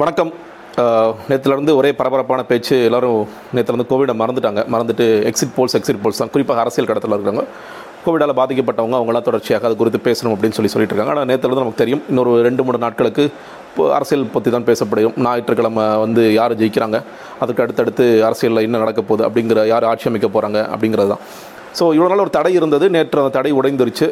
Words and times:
வணக்கம். 0.00 0.30
நேற்றுலேருந்து 1.30 1.72
ஒரே 1.80 1.90
பரபரப்பான 1.98 2.40
பேச்சு 2.48 2.76
எல்லாரும் 2.86 3.18
நேற்றுலேருந்து 3.56 3.86
கோவிடை 3.90 4.14
மறந்துட்டாங்க. 4.22 4.62
மறந்துட்டு 4.74 5.04
எக்ஸிட் 5.30 5.52
போல்ஸ் 5.56 5.76
எக்ஸிட் 5.78 6.00
போல்ஸ் 6.04 6.20
தான். 6.22 6.32
குறிப்பாக 6.34 6.62
அரசியல் 6.62 6.88
கடத்தில் 6.90 7.14
இருக்கிறவங்க. 7.16 7.44
கோவிடால் 8.04 8.34
பாதிக்கப்பட்டவங்க 8.40 8.96
அவங்களாம் 9.00 9.26
தொடர்ச்சியாக 9.28 9.68
அது 9.68 9.78
குறித்து 9.82 10.00
பேசணும் 10.08 10.34
அப்படின்னு 10.34 10.56
சொல்லி 10.58 10.72
சொல்லிட்டு 10.74 10.94
இருக்காங்க. 10.94 11.14
ஆனால் 11.14 11.28
நேற்றுலேருந்து 11.30 11.64
நமக்கு 11.64 11.82
தெரியும் 11.82 12.02
இன்னொரு 12.12 12.32
ரெண்டு 12.48 12.64
மூணு 12.66 12.80
நாட்களுக்கு 12.86 13.24
இப்போ 13.70 13.86
அரசியல் 13.98 14.26
பற்றி 14.34 14.50
தான் 14.56 14.68
பேசப்படும். 14.70 15.16
ஞாயிற்றுக்கிழமை 15.26 15.86
வந்து 16.04 16.24
யார் 16.40 16.58
ஜெயிக்கிறாங்க? 16.62 17.00
அதுக்கு 17.44 17.64
அடுத்தடுத்து 17.66 18.06
அரசியலில் 18.30 18.66
என்ன 18.66 18.82
நடக்க 18.84 19.02
போகுது? 19.10 19.24
அப்படிங்கிற 19.28 19.68
யார் 19.74 19.90
ஆட்சி 19.92 20.08
அமைக்க 20.12 20.30
போகிறாங்க 20.36 20.60
அப்படிங்கிறது 20.74 21.12
தான் 21.14 21.24
ஸோ 21.78 21.84
இவ்வளோ 21.96 22.08
நாள் 22.10 22.22
ஒரு 22.24 22.32
தடை 22.36 22.50
இருந்தது. 22.58 22.86
நேற்று 22.94 23.20
அந்த 23.22 23.32
தடை 23.36 23.50
உடைந்துருச்சு. 23.58 24.06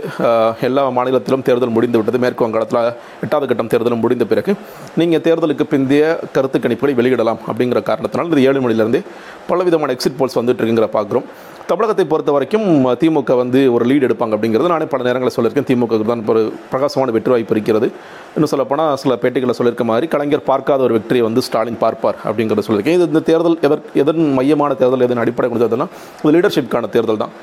எல்லா 0.68 0.82
மாநிலத்திலும் 0.96 1.44
தேர்தல் 1.48 1.74
முடிந்து 1.76 1.98
விட்டது. 1.98 2.18
மேற்கு 2.24 2.44
வங்காளத்தில் 2.46 2.80
எட்டாவது 3.24 3.48
கட்டம் 3.50 3.70
தேர்தலும் 3.74 4.02
முடிந்த 4.04 4.24
பிறகு 4.32 4.54
நீங்கள் 5.00 5.22
தேர்தலுக்கு 5.26 5.66
பிந்தைய 5.74 6.04
கருத்து 6.36 6.60
கணிப்புகளை 6.64 6.94
வெளியிடலாம் 7.00 7.40
அப்படிங்கிற 7.50 7.82
காரணத்தினால் 7.90 8.32
இது 8.34 8.46
ஏழு 8.50 8.62
மணிலேருந்து 8.64 9.02
பலவிதமான 9.50 9.94
எக்ஸிட் 9.96 10.18
போல்ஸ் 10.20 10.38
வந்துட்டு 10.40 10.60
இருக்குங்கிற 10.62 10.88
பார்க்குறோம் 10.96 11.28
தமிழகத்தை 11.70 12.04
பொறுத்த 12.10 12.30
வரைக்கும் 12.34 12.66
திமுக 13.00 13.34
வந்து 13.40 13.60
ஒரு 13.74 13.84
லீடு 13.90 14.06
எடுப்பாங்க 14.08 14.34
அப்படிங்கிறது 14.36 14.72
நானே 14.72 14.86
பல 14.92 15.06
நேரங்களில் 15.08 15.34
சொல்லியிருக்கேன். 15.36 15.68
திமுக 15.70 15.98
தான் 16.10 16.24
ஒரு 16.34 16.42
பிரகாசமான 16.72 17.12
வெற்றி 17.16 17.32
வாய்ப்பு 17.32 17.54
இருக்கிறது. 17.56 17.88
இன்னும் 18.34 18.52
சொல்லப்போனால் 18.52 18.98
சில 19.02 19.14
பேட்டிகளில் 19.22 19.58
சொல்லியிருக்க 19.58 19.86
மாதிரி 19.90 20.06
கலைஞர் 20.14 20.48
பார்க்காத 20.50 20.82
ஒரு 20.88 20.96
வெற்றியை 20.98 21.24
வந்து 21.28 21.44
ஸ்டாலின் 21.48 21.80
பார்ப்பார் 21.84 22.18
அப்படிங்கிறத 22.26 22.64
சொல்லியிருக்கேன். 22.68 22.98
இது 22.98 23.08
இந்த 23.12 23.22
தேர்தல் 23.30 23.58
எதற் 23.68 23.84
எதன் 24.02 24.22
மையமான 24.38 24.74
தேர்தல் 24.82 25.06
எதன் 25.08 25.22
அடிப்படை 25.24 25.48
கொடுத்ததுன்னா 25.52 25.88
இது 26.22 26.34
லீடர்ஷிப்கான 26.36 26.90
தேர்தல் 26.96 27.22
தான். 27.24 27.34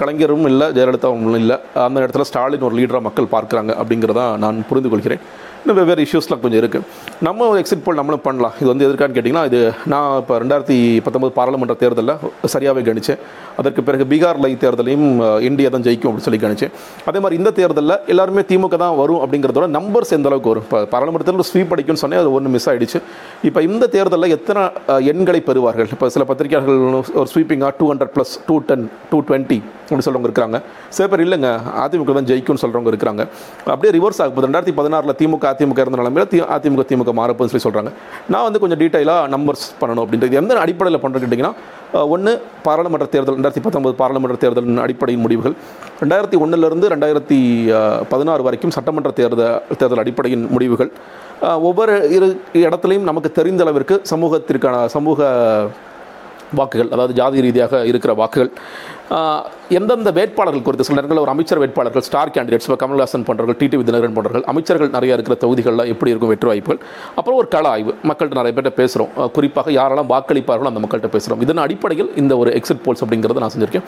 கலைஞரும் 0.00 0.46
இல்லை 0.50 0.66
ஜெயலலிதாவும் 0.76 1.36
இல்லை 1.40 1.56
அந்த 1.84 1.98
இடத்துல 2.04 2.24
ஸ்டாலின் 2.30 2.64
ஒரு 2.68 2.74
லீடராக 2.78 3.04
மக்கள் 3.08 3.28
பார்க்குறாங்க 3.34 3.70
அப்படிங்கிறத 3.80 4.22
நான் 4.44 4.56
புரிந்து 4.70 4.90
கொள்கிறேன். 4.92 5.22
இன்னும் 5.68 5.80
வெவ்வேறு 5.80 6.04
இஷ்யூஸ்லாம் 6.06 6.40
கொஞ்சம் 6.42 6.60
இருக்குது 6.60 6.84
நம்ம 7.26 7.46
ஒரு 7.52 7.58
எக்ஸிட் 7.62 7.82
போல் 7.86 7.98
நம்மளும் 8.00 8.22
பண்ணலாம். 8.26 8.54
இது 8.60 8.68
வந்து 8.70 8.84
எதற்கான்னு 8.86 9.16
கேட்டிங்கன்னா 9.16 9.42
இது 9.48 9.58
நான் 9.92 10.06
இப்போ 10.20 10.34
ரெண்டாயிரத்தி 10.42 10.76
பத்தொம்பது 11.06 11.32
பாராளுமன்ற 11.38 11.74
தேர்தலில் 11.82 12.12
சரியாகவே 12.52 12.82
கணிச்சேன். 12.86 13.18
அதற்கு 13.60 13.82
பிறகு 13.88 14.04
பீகார்ல 14.12 14.50
தேர்தலையும் 14.62 15.06
இந்தியா 15.48 15.70
தான் 15.74 15.84
ஜெயிக்கும் 15.86 16.10
அப்படின்னு 16.10 16.28
சொல்லி 16.28 16.40
கணிச்சேன். 16.44 16.72
அதே 17.10 17.20
மாதிரி 17.24 17.38
இந்த 17.40 17.50
தேர்தலில் 17.60 17.96
எல்லாருமே 18.14 18.44
திமுக 18.52 18.78
தான் 18.84 18.96
வரும் 19.02 19.20
அப்படிங்கிறதோட 19.24 19.68
நம்பர்ஸ் 19.76 20.14
எந்த 20.18 20.30
அளவுக்கு 20.30 20.52
வரும்? 20.52 20.66
இப்போ 20.68 20.80
பாராளுமன்றத்தில் 20.94 21.48
ஸ்வீப் 21.50 21.74
அடிக்கும்னு 21.76 22.04
சொன்னேன் 22.04 22.22
அது 22.22 22.32
ஒன்று 22.38 22.54
மிஸ் 22.54 22.68
ஆயிடுச்சு. 22.72 23.00
இப்போ 23.50 23.62
இந்த 23.68 23.88
தேர்தலில் 23.96 24.34
எத்தனை 24.38 24.62
எண்களை 25.12 25.42
பெறுவார்கள்? 25.50 25.90
இப்போ 25.96 26.08
சில 26.16 26.26
பத்திரிகையாளர்கள் 26.30 27.18
ஒரு 27.22 27.30
ஸ்வீப்பிங்காக 27.34 27.74
two 27.80 27.88
hundred 27.92 28.14
plus 28.16 28.34
two 28.48 28.56
ten 28.70 28.86
two 29.12 29.20
twenty 29.30 29.60
அப்படின்னு 29.88 30.06
சொல்கிறவங்க 30.06 30.28
இருக்கிறாங்க. 30.28 30.58
சில 30.94 31.04
பேர் 31.10 31.22
இல்லைங்க 31.24 31.50
அதிமுக 31.82 32.14
தான் 32.16 32.26
ஜெயிக்கும்னு 32.30 32.62
சொல்கிறவங்க 32.62 32.90
இருக்கிறாங்க. 32.92 33.22
அப்படியே 33.74 33.92
ரிவர்ஸ் 33.96 34.20
ஆகும் 34.22 34.44
ரெண்டாயிரத்தி 34.46 34.74
பதினாறில் 34.80 35.14
திமுக 35.20 35.46
அதிமுக 35.52 35.80
இருந்த 35.84 35.98
நிலைமையில 36.00 36.24
தி 36.32 36.40
அதிமுக 36.56 36.84
திமுக 36.90 37.12
மாறப்போன்னு 37.20 37.52
சொல்லி 37.52 37.66
சொல்கிறாங்க 37.66 37.92
நான் 38.34 38.46
வந்து 38.48 38.60
கொஞ்சம் 38.64 38.80
டீட்டெயிலாக 38.82 39.30
நம்பர்ஸ் 39.34 39.66
பண்ணணும் 39.80 40.04
அப்படின்றது. 40.04 40.38
எந்த 40.42 40.58
அடிப்படையில் 40.64 41.02
பண்ணுறது 41.04 41.24
கேட்டிங்கன்னா 41.24 41.54
ஒன்று 42.14 42.34
பாராளுமன்ற 42.66 43.06
தேர்தல் 43.14 43.36
ரெண்டாயிரத்தி 43.38 43.64
பத்தொன்பது 43.66 43.96
பாராளுமன்ற 44.02 44.36
தேர்தலின் 44.44 44.84
அடிப்படையின் 44.84 45.24
முடிவுகள். 45.24 45.56
ரெண்டாயிரத்தி 46.02 46.38
ஒன்றிலிருந்து 46.44 46.92
ரெண்டாயிரத்தி 46.94 47.40
பதினாறு 48.12 48.42
வரைக்கும் 48.48 48.76
சட்டமன்ற 48.78 49.12
தேர்தல் 49.22 49.76
தேர்தல் 49.80 50.04
அடிப்படையின் 50.04 50.46
முடிவுகள். 50.54 50.92
ஒவ்வொரு 51.68 51.94
இரு 52.16 52.28
இடத்துலையும் 52.66 53.10
நமக்கு 53.10 53.30
தெரிந்த 53.40 53.62
அளவிற்கு 53.66 53.96
சமூகத்திற்கான 54.12 54.86
சமூக 54.96 55.28
வாக்குகள் 56.58 56.92
அதாவது 56.94 57.14
ஜாதி 57.18 57.38
ரீதியாக 57.44 57.80
இருக்கிற 57.88 58.12
வாக்குகள். 58.20 58.50
எந்தெந்த 59.78 60.10
வேட்பாளர்கள் 60.18 60.64
குறித்து 60.66 60.86
சில 60.86 60.96
நேரங்களில் 60.96 61.22
ஒரு 61.24 61.32
அமைச்சர் 61.34 61.60
வேட்பாளர்கள் 61.62 62.04
ஸ்டார் 62.08 62.32
கேண்டிடேட்ஸ் 62.34 62.66
இப்போ 62.68 62.78
கமல்ஹாசன் 62.82 63.24
போன்றவர்கள் 63.28 63.58
டிடி 63.60 63.76
விதிநகரன் 63.80 64.16
போன்றவர்கள் 64.16 64.44
அமைச்சர்கள் 64.52 64.92
நிறைய 64.96 65.16
இருக்கிற 65.16 65.36
தொகுதிகளில் 65.44 65.84
எப்படி 65.92 66.12
இருக்கும் 66.12 66.32
வெற்றி 66.32 66.48
வாய்ப்புகள்? 66.50 66.80
அப்புறம் 67.18 67.38
ஒரு 67.40 67.48
கள 67.54 67.64
ஆய்வு. 67.74 67.92
மக்கள்கிட்ட 68.10 68.40
நிறைய 68.40 68.54
பேர்ட்ட 68.56 68.72
பேசுகிறோம் 68.80 69.10
குறிப்பாக 69.36 69.72
யாரெல்லாம் 69.78 70.10
வாக்களிப்பார்களோ 70.14 70.70
அந்த 70.72 70.82
மக்கள்கிட்ட 70.84 71.10
பேசுகிறோம் 71.16 71.42
இதன் 71.46 71.64
அடிப்படையில் 71.66 72.10
இந்த 72.22 72.36
ஒரு 72.42 72.52
எக்ஸிட் 72.60 72.82
போல்ஸ் 72.86 73.04
அப்படிங்கிறத 73.04 73.44
நான் 73.44 73.54
செஞ்சிருக்கேன். 73.54 73.86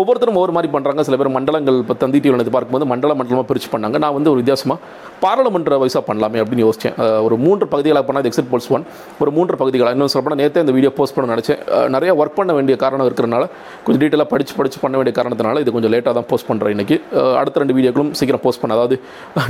ஒவ்வொருத்தரும் 0.00 0.36
ஒவ்வொரு 0.38 0.54
மாதிரி 0.54 0.68
பண்ணுறாங்க 0.72 1.02
சில 1.08 1.16
பேர் 1.20 1.30
மண்டலங்கள் 1.36 1.76
இப்போ 1.82 1.94
தந்தி 2.00 2.18
டிவியில் 2.24 2.42
இது 2.44 2.52
பார்க்கும்போது 2.54 2.86
மண்டல 2.90 3.12
மண்டலமாக 3.20 3.46
பிரித்து 3.50 3.68
பண்ணாங்க. 3.74 3.96
நான் 4.04 4.14
வந்து 4.16 4.30
ஒரு 4.32 4.40
வித்தியாசமாக 4.42 4.78
பாராளுமன்ற 5.22 5.78
வயசாக 5.82 6.02
பண்ணலாமே 6.08 6.40
அப்படின்னு 6.42 6.64
யோசித்தேன் 6.66 6.96
ஒரு 7.26 7.36
மூன்று 7.44 7.66
பகுதிகளாக 7.74 8.04
பண்ணால் 8.08 8.28
எக்ஸிட் 8.30 8.50
போல்ஸ் 8.52 8.68
ஒன் 8.76 8.84
ஒரு 9.22 9.30
மூன்று 9.36 9.56
பகுதிகளாக. 9.62 9.94
இன்னும் 9.96 10.12
சொல்லப்போனால் 10.14 10.42
நேற்றே 10.42 10.64
இந்த 10.66 10.74
வீடியோ 10.78 10.92
போஸ்ட் 10.98 11.16
பண்ண 11.18 11.34
நினச்சேன். 11.34 11.62
நிறைய 11.96 12.12
ஒர்க் 12.22 12.38
பண்ண 12.40 12.52
வேண்டிய 12.58 12.76
காரணம் 12.84 13.08
இருக்கிறனால 13.10 13.46
கொஞ்சம் 13.86 14.02
டீட்டெயிலாக 14.04 14.30
படித்து 14.34 14.54
படித்து 14.60 14.78
பண்ண 14.84 14.96
வேண்டிய 15.00 15.14
காரணத்தினால 15.18 15.60
இது 15.64 15.74
கொஞ்சம் 15.76 15.92
லேட்டாக 15.94 16.14
தான் 16.18 16.28
போஸ்ட் 16.30 16.48
பண்ணுறேன் 16.50 16.74
இன்றைக்கி 16.76 16.98
அடுத்த 17.40 17.62
ரெண்டு 17.62 17.76
வீடியோக்களும் 17.78 18.12
சீக்கிரம் 18.20 18.44
போஸ்ட் 18.46 18.62
பண்ண. 18.62 18.78
அதாவது 18.78 18.96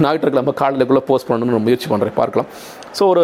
ஞாயிற்றுக்கிழமை 0.07 0.55
காலையிலக்குள்ளே 0.63 1.05
போஸ்ட் 1.13 1.29
பண்ணணும்னு 1.31 1.65
முயற்சி 1.69 1.89
பண்ணுறேன் 1.93 2.19
பார்க்கலாம். 2.23 2.51
ஸோ 2.97 3.05
ஒரு 3.13 3.23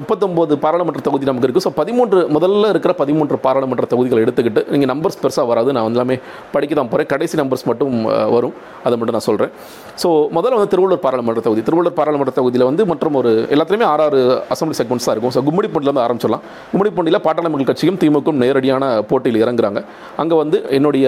முப்பத்தொம்போது 0.00 0.54
பாராளுமன்ற 0.62 1.00
தொகுதி 1.06 1.26
நமக்கு 1.28 1.46
இருக்குது 1.48 1.64
ஸோ 1.66 1.72
பதிமூன்று 1.80 2.20
முதல்ல 2.36 2.70
இருக்கிற 2.72 2.92
பதிமூன்று 3.00 3.36
பாராளுமன்ற 3.44 3.84
தொகுதிகளை 3.92 4.20
எடுத்துக்கிட்டு 4.24 4.62
நீங்கள் 4.72 4.90
நம்பர்ஸ் 4.92 5.18
பெருசாக 5.22 5.46
வராது. 5.50 5.68
நான் 5.76 5.88
எல்லாமே 5.92 6.16
படிக்க 6.54 6.72
தான் 6.78 6.90
போகிறேன் 6.92 7.08
கடைசி 7.12 7.36
நம்பர்ஸ் 7.40 7.64
மட்டும் 7.70 7.94
வரும். 8.36 8.54
அதை 8.86 8.94
மட்டும் 8.98 9.16
நான் 9.16 9.26
சொல்கிறேன் 9.28 9.52
ஸோ 10.02 10.08
முதல்ல 10.36 10.58
வந்து 10.60 10.70
திருவள்ளூர் 10.72 11.02
பாராளுமன்ற 11.04 11.42
தொகுதி. 11.46 11.62
திருவள்ளூர் 11.68 11.96
பாராளுமன்ற 12.00 12.34
தொகுதியில் 12.38 12.66
வந்து 12.70 12.84
மற்றும் 12.92 13.18
ஒரு 13.20 13.32
எல்லாத்துலேயுமே 13.56 13.86
ஆறு 13.92 14.04
ஆறு 14.06 14.22
அசம்பிளி 14.54 14.78
செக்மெண்ட்ஸ் 14.80 15.06
தான் 15.08 15.16
இருக்கும். 15.16 15.34
ஸோ 15.36 15.42
கும்மிடிப்பூண்டிலேருந்து 15.50 16.04
ஆரம்பிச்சிடலாம். 16.06 16.42
கும்மிடிப்பூண்டியில் 16.72 17.22
பாட்டாளி 17.26 17.52
மக்கள் 17.52 17.70
கட்சியும் 17.70 18.00
திமுகவும் 18.02 18.42
நேரடியான 18.44 18.90
போட்டியில் 19.12 19.40
இறங்குறாங்க. 19.44 19.82
அங்கே 20.24 20.38
வந்து 20.42 20.60
என்னுடைய 20.78 21.06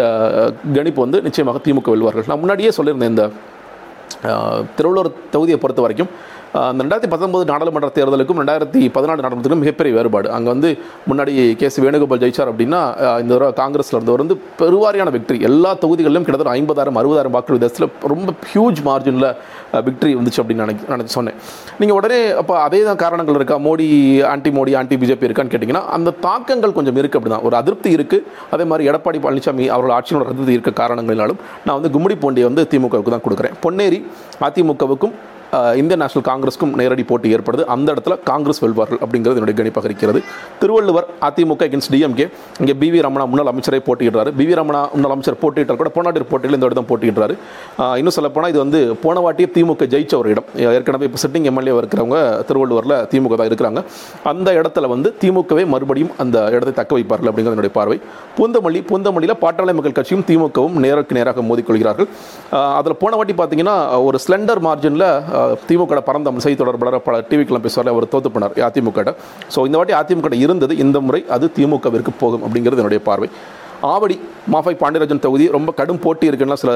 கணிப்பு 0.79 1.03
வந்து 1.07 1.21
நிச்சயமாக 1.27 1.65
திமுக 1.67 1.91
வெல்வார்கள். 1.97 2.29
நான் 2.33 2.43
முன்னாடியே 2.45 2.73
சொல்லியிருந்தேன் 2.79 3.13
இந்த 3.15 3.27
திருவள்ளூர் 4.77 5.13
தொகுதியை 5.35 5.59
பொறுத்த 5.63 5.83
வரைக்கும் 5.85 6.11
அந்த 6.59 6.81
ரெண்டாயிரத்தி 6.85 7.09
பத்தொன்பது 7.13 7.45
நாடாளுமன்ற 7.51 7.89
தேர்தலுக்கும் 7.97 8.41
ரெண்டாயிரத்தி 8.41 8.81
பதினாலு 8.97 9.19
நாடாளுமன்றத்துக்கும் 9.21 9.63
மிகப்பெரிய 9.65 9.93
வேறுபாடு. 9.97 10.29
அங்கே 10.37 10.49
வந்து 10.53 10.69
முன்னாடி 11.11 11.33
கே 11.61 11.69
சி 11.75 11.81
வேணுகோபால் 11.85 12.21
ஜெயிச்சார் 12.25 12.51
அப்படின்னா 12.53 12.81
இந்த 13.23 13.33
தடவை 13.35 13.49
காங்கிரஸில் 13.61 13.97
இருந்தவர் 13.99 14.23
வந்து 14.25 14.37
பெருவாரியான 14.61 15.13
வெற்றி. 15.17 15.39
எல்லா 15.49 15.71
தொகுதிகளிலும் 15.85 16.27
கிட்டத்தட்ட 16.29 16.53
ஐம்பதாயிரம் 16.61 17.01
அறுபதாயிரம் 17.03 17.35
வாக்கு 17.37 17.57
வித்தியாசத்தில் 17.57 17.89
ரொம்ப 18.13 18.35
ஹியூஜ் 18.53 18.83
மார்ஜினில் 18.89 19.29
விக்டரி 19.89 20.15
வந்துச்சு 20.21 20.41
அப்படின்னு 20.43 20.65
நினைக்க 20.67 20.95
நினச்சி 20.95 21.17
சொன்னேன். 21.19 21.37
நீங்கள் 21.81 21.99
உடனே 21.99 22.21
அப்போ 22.43 22.55
அதே 22.67 22.83
தான் 22.91 23.03
காரணங்கள் 23.05 23.39
இருக்கா? 23.41 23.59
Modi 23.67 23.89
anti 24.35 24.53
Modi 24.61 24.73
anti 24.83 24.99
BJP 25.03 25.29
இருக்கான்னு 25.31 25.55
கேட்டிங்கன்னா 25.57 25.85
அந்த 25.99 26.17
தாக்கங்கள் 26.29 26.77
கொஞ்சம் 26.79 27.03
இருக்குது 27.03 27.21
அப்படி 27.21 27.35
தான் 27.37 27.47
ஒரு 27.51 27.57
அதிருப்தி 27.63 27.93
இருக்குது 27.99 28.25
அதே 28.55 28.67
மாதிரி 28.73 28.89
எடப்பாடி 28.93 29.21
பழனிசாமி 29.27 29.67
அவர்கள் 29.75 29.97
ஆட்சியோட 29.99 30.31
அதிருப்தி 30.33 30.59
இருக்க 30.59 30.75
காரணங்களினாலும் 30.83 31.41
நான் 31.67 31.77
வந்து 31.81 31.93
கும்மிடி 31.97 32.19
போண்டியை 32.25 32.49
வந்து 32.53 32.65
திமுகவுக்கு 32.75 33.15
தான் 33.17 33.27
கொடுக்குறேன். 33.29 33.57
பொன்னேரி 33.67 34.01
அதிமுகவுக்கும் 34.49 35.17
இந்திய 35.55 35.95
இந்தியன் 35.95 36.03
நேஷனல் 36.03 36.27
காங்கிரஸுக்கும் 36.29 36.73
நேரடி 36.81 37.05
போட்டி 37.11 37.29
ஏற்படுது. 37.37 37.63
அந்த 37.75 37.89
இடத்துல 37.95 38.15
காங்கிரஸ் 38.31 38.61
வெல்வார்கள் 38.63 39.01
அப்படிங்கிறது 39.05 39.39
என்னுடைய 39.41 39.57
கணிப்பாக 39.59 39.87
இருக்கிறது 39.91 40.21
திருவள்ளுவர் 40.61 41.07
அதிமுக 41.27 41.63
அகேன்ஸ்ட் 41.67 41.93
டிஎம்கே 41.95 42.27
இங்கே 42.61 42.75
பிவி 42.83 43.01
ரமணா 43.07 43.25
முன்னாள் 43.33 43.51
அமைச்சரை 43.53 43.81
போட்டியிடுறாரு. 43.89 44.31
பிவி 44.39 44.55
ரமணா 44.59 44.81
முன்னாள் 44.95 45.15
அமைச்சர் 45.15 45.39
போட்டியிட்டார் 45.43 45.81
கூட 45.83 45.91
போனாட்டி 45.97 46.27
போட்டியில் 46.33 46.57
இந்த 46.59 46.71
இடம் 46.71 46.89
போட்டியிடுறாரு. 46.91 47.35
இன்னும் 48.01 48.17
சொல்ல 48.17 48.31
போனால் 48.37 48.53
இது 48.55 48.61
வந்து 48.65 48.81
போன 49.05 49.23
வாட்டியே 49.27 49.49
திமுக 49.57 49.89
ஜெயிச்ச 49.95 50.15
ஒரு 50.23 50.31
இடம். 50.35 50.49
ஏற்கனவே 50.79 51.09
இப்போ 51.11 51.21
சிட்டிங் 51.25 51.47
எம்எல்ஏ 51.51 51.75
இருக்கிறவங்க 51.83 52.19
திருவள்ளுவரில் 52.49 52.97
திமுக 53.13 53.39
தான் 53.41 53.51
இருக்கிறாங்க. 53.51 53.83
அந்த 54.33 54.49
இடத்துல 54.61 54.89
வந்து 54.95 55.11
திமுகவே 55.23 55.67
மறுபடியும் 55.75 56.13
அந்த 56.25 56.37
இடத்தை 56.57 56.75
தக்க 56.81 56.93
வைப்பார்கள் 56.99 57.31
அப்படிங்கிறது 57.33 57.57
என்னுடைய 57.59 57.75
பார்வை. 57.79 57.99
பூந்தமல்லி 58.39 58.83
பூந்தமல்லியில் 58.91 59.39
பாட்டாளி 59.45 59.77
மக்கள் 59.79 59.97
கட்சியும் 60.01 60.27
திமுகவும் 60.33 60.79
நேருக்கு 60.87 61.19
நேராக 61.21 61.47
மோதிக்கொள்கிறார்கள். 61.51 62.11
அதில் 62.81 62.99
போன 63.05 63.15
வாட்டி 63.21 63.37
பார்த்தீங்கன்னா 63.43 63.79
ஒரு 64.09 64.19
ஸ்லெண்டர் 64.27 64.63
மார்ஜினில் 64.69 65.09
திமுக 65.69 66.01
பரந்த 66.01 66.33
செய்தி 66.39 66.59
தொடர்பாளர் 66.63 67.03
பல 67.03 67.21
டிவிக்கெல்லாம் 67.31 67.67
பேசுவார் 67.67 67.89
அவர் 67.89 68.13
தோத்து 68.13 68.31
போனார் 68.37 68.57
அதிமுக 68.69 69.15
ஸோ 69.55 69.67
இந்த 69.67 69.77
வாட்டி 69.77 69.95
அதிமுக 70.03 70.35
இருந்தது 70.35 70.77
இந்த 70.77 71.01
முறை 71.01 71.25
அது 71.29 71.53
திமுகவிற்கு 71.57 72.13
போகும் 72.19 72.43
அப்படிங்கிறது 72.43 72.83
என்னுடைய 72.83 73.03
பார்வை. 73.05 73.29
ஆவடி 73.93 74.17
மாஃபை 74.53 74.75
பாண்டியராஜன் 74.83 75.23
தொகுதி 75.25 75.45
ரொம்ப 75.57 75.71
கடும் 75.79 76.01
போட்டி 76.05 76.27
இருக்குன்னா 76.31 76.57
சில 76.63 76.73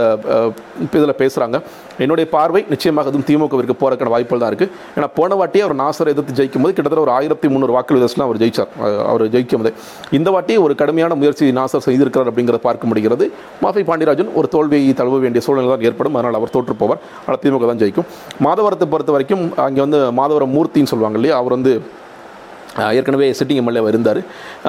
இதில் 0.96 1.14
பேசுகிறாங்க 1.20 1.56
என்னுடைய 2.04 2.26
பார்வை 2.34 2.60
நிச்சயமாக 2.72 3.10
அதுவும் 3.10 3.26
திமுகவிற்கு 3.28 3.76
போகிறக்கான 3.82 4.12
வாய்ப்புகள் 4.14 4.42
தான் 4.42 4.52
இருக்குது 4.52 4.72
ஏன்னா 4.96 5.08
போன 5.18 5.36
வாட்டியே 5.40 5.64
அவர் 5.66 5.76
நாசரை 5.82 6.12
எதிர்த்து 6.14 6.36
ஜெயிக்கும் 6.40 6.64
போது 6.64 6.74
கிட்டத்தட்ட 6.76 7.04
ஒரு 7.06 7.12
ஆயிரத்தி 7.16 7.48
முந்நூறு 7.54 7.74
வாக்கு 7.76 7.96
விதஸ்லாம் 7.98 8.26
அவர் 8.28 8.40
ஜெயிச்சார். 8.42 8.70
அவர் 9.10 9.24
ஜெயிக்கும் 9.34 9.62
போது 9.62 9.72
இந்த 10.18 10.28
வாட்டி 10.36 10.56
ஒரு 10.64 10.74
கடுமையான 10.82 11.16
முயற்சி 11.20 11.52
நாசர் 11.60 11.86
செய்திருக்கிறார் 11.88 12.30
அப்படிங்கிறத 12.32 12.62
பார்க்க 12.68 12.90
முடிகிறது. 12.90 13.26
மாஃபை 13.64 13.84
பாண்டியராஜன் 13.90 14.32
ஒரு 14.40 14.48
தோல்வியை 14.56 14.92
தழுவ 15.00 15.18
வேண்டிய 15.26 15.42
சூழ்நிலை 15.46 15.70
தான் 15.74 15.86
ஏற்படும். 15.90 16.16
அதனால் 16.20 16.38
அவர் 16.40 16.54
தோற்று 16.56 16.76
போவார் 16.82 17.00
ஆனால் 17.26 17.40
திமுக 17.44 17.68
தான் 17.72 17.82
ஜெயிக்கும். 17.84 18.08
மாதவரத்தை 18.48 18.88
பொறுத்த 18.94 19.12
வரைக்கும் 19.16 19.44
அங்கே 19.68 19.82
வந்து 19.86 20.00
மாதவரம் 20.20 20.54
மூர்த்தின்னு 20.58 20.92
சொல்லுவாங்க 20.94 21.18
இல்லையா? 21.20 21.36
அவர் 21.42 21.56
வந்து 21.58 21.74
ஏற்கனவே 22.78 23.30
சிட்டிங் 23.30 23.60
எம்எல்ஏ 23.62 23.88
இருந்தார். 23.88 24.20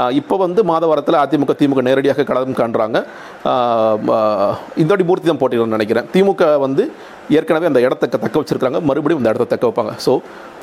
இப்போ 0.10 0.38
வந்து 0.38 0.64
மாதவரத்தில் 0.64 1.20
அதிமுக 1.24 1.56
திமுக 1.60 1.82
நேரடியாக 1.82 2.24
களம் 2.24 2.54
காண்றாங்க. 2.54 3.06
அஹ் 3.46 4.56
இந்த 4.76 4.90
வாட்டி 4.90 5.04
மூர்த்தி 5.04 5.28
தான் 5.28 5.42
போட்டியிடணும்னு 5.42 5.78
நினைக்கிறேன். 5.78 6.06
திமுக 6.14 6.60
வந்து 6.60 6.92
ஏற்கனவே 7.30 7.66
அந்த 7.66 7.80
இடத்த 7.80 8.08
தக்க 8.08 8.40
வச்சுருக்காங்க 8.40 8.82
மறுபடியும் 8.82 9.26
இந்த 9.26 9.34
இடத்த 9.34 9.58
தக்க 9.58 9.68
வைப்பாங்க. 9.68 9.94
ஸோ 10.06 10.20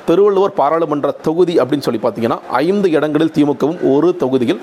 திருவள்ளுவர் 0.07 0.53
பாராளுமன்ற 0.53 1.11
தொகுதி 1.11 1.55
அப்படின்னு 1.61 1.87
சொல்லி 1.87 2.01
பார்த்தீங்கன்னா 2.03 2.39
ஐந்து 2.51 2.91
இடங்களில் 2.91 3.33
திமுகவும் 3.35 3.93
ஒரு 3.93 4.17
தொகுதியில் 4.17 4.61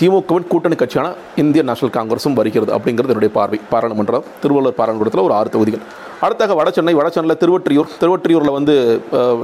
திமுகவின் 0.00 0.46
கூட்டணி 0.46 0.74
கட்சியான 0.74 1.12
இந்திய 1.36 1.62
நேஷனல் 1.62 1.94
காங்கிரஸும் 1.94 2.32
வருகிறது 2.32 2.72
அப்படிங்கிறது 2.72 3.14
என்னுடைய 3.14 3.34
பார்வை. 3.34 3.60
பாராளுமன்றம் 3.70 4.24
திருவள்ளுவர் 4.42 4.78
பாராளுமன்றத்தில் 4.80 5.24
ஒரு 5.24 5.34
ஆறு 5.34 5.48
தொகுதிகள். 5.48 5.80
அடுத்தாக 6.26 6.54
வடசென்னை 6.58 6.94
வடசென்னையில் 6.98 7.40
திருவொற்றியூர் 7.42 7.90
திருவொற்றியூரில் 8.00 8.54
வந்து 8.58 8.74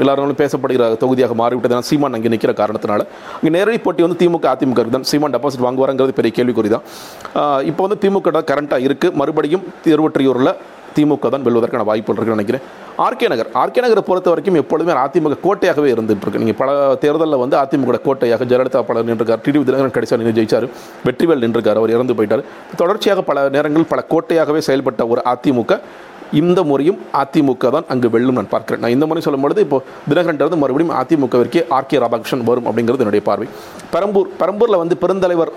எல்லாரும் 0.03 0.41
பேசப்படுகிற 0.43 0.85
தொகுதியாக 1.03 1.35
மாறிவிட்டது. 1.41 1.75
ஏன்னா 1.77 1.89
சீமான் 1.91 2.17
அங்கே 2.19 2.33
நிற்கிற 2.35 2.53
காரணத்தினால. 2.61 3.03
அங்கே 3.39 3.53
நேரடி 3.57 3.81
போட்டி 3.87 4.05
வந்து 4.07 4.21
திமுக 4.23 4.49
அதிமுக 4.55 4.89
தான் 4.97 5.09
சீமான் 5.11 5.35
டெபாசிட் 5.37 5.67
வாங்குவாருங்கிறது 5.67 6.19
பெரிய 6.21 6.33
கேள்விக்குறி 6.39 6.71
தான் 6.77 6.87
இப்போ 7.73 7.83
வந்து 7.87 7.99
திமுக 8.05 8.47
கரண்ட்டாக 8.53 8.87
இருக்குது 8.89 9.19
மறுபடியும் 9.21 9.67
திருவொற்றியூரில் 9.85 10.55
திமுக 10.97 11.29
தான் 11.35 11.45
வெல்வதற்கான 11.47 11.85
வாய்ப்புகள் 11.89 12.19
இருக்குன்னு 12.19 12.39
நினைக்கிறேன். 12.39 12.65
ஆர்கே 13.05 13.29
நகர். 13.31 13.49
ஆர்கே 13.61 13.81
நகரை 13.85 14.03
பொறுத்த 14.09 14.29
வரைக்கும் 14.33 14.59
எப்பொழுதுமே 14.61 14.93
அதிமுக 15.05 15.39
கோட்டையாகவே 15.47 15.89
இருந்துட்டு 15.95 16.25
இருக்கு 16.25 16.43
நீங்கள் 16.43 16.59
பல 16.61 16.71
தேர்தலில் 17.05 17.41
வந்து 17.43 17.57
அதிமுக 17.63 17.99
கோட்டையாக 18.07 18.47
ஜெயலலிதா 18.51 18.83
பலர் 18.91 19.09
நின்றுக்கார் 19.09 19.43
டிடிவி 19.47 19.65
தினகரன் 19.69 19.95
கடைசியாக 19.97 20.21
நின்று 20.23 20.37
ஜெயிச்சார். 20.39 20.67
வெற்றிவேல் 21.07 21.43
நின்றுக்கார் 21.45 21.81
அவர் 21.81 21.95
இறந்து 21.97 22.17
போயிட்டார். 22.19 22.45
தொடர்ச்சியாக 22.83 23.23
பல 23.31 23.47
நேரங்கள் 23.57 23.91
பல 23.93 24.03
கோட்டையாகவே 24.13 24.63
செயல்பட்ட 24.69 25.09
ஒரு 25.15 25.23
அதிமுக. 25.33 25.81
இந்த 26.41 26.61
முறையும் 26.71 26.99
அதிமுக 27.23 27.71
தான் 27.77 27.89
அங்கு 27.93 28.09
வெல்லும் 28.15 28.39
நான் 28.39 28.53
பார்க்கிறேன். 28.55 28.83
நான் 28.83 28.95
இந்த 28.97 29.07
முறை 29.09 29.23
சொல்லும் 29.27 29.45
பொழுது 29.45 29.65
இப்போ 29.67 29.79
தினகரன் 30.11 30.41
இருந்து 30.43 30.61
மறுபடியும் 30.63 30.95
அதிமுகவிற்கே 31.01 31.63
ஆர்கே 31.79 32.01
ராதாகிருஷ்ணன் 32.05 32.47
வரும் 32.51 32.69
அப்படிங்கிறது 32.71 33.05
என்னுடைய 33.05 33.25
பார்வை. 33.31 33.49
பெரம்பூர் 33.95 34.31
பெரம்பூரில் 34.43 34.83
வந்து 34.83 34.97
பெருந்தலைவர் 35.05 35.53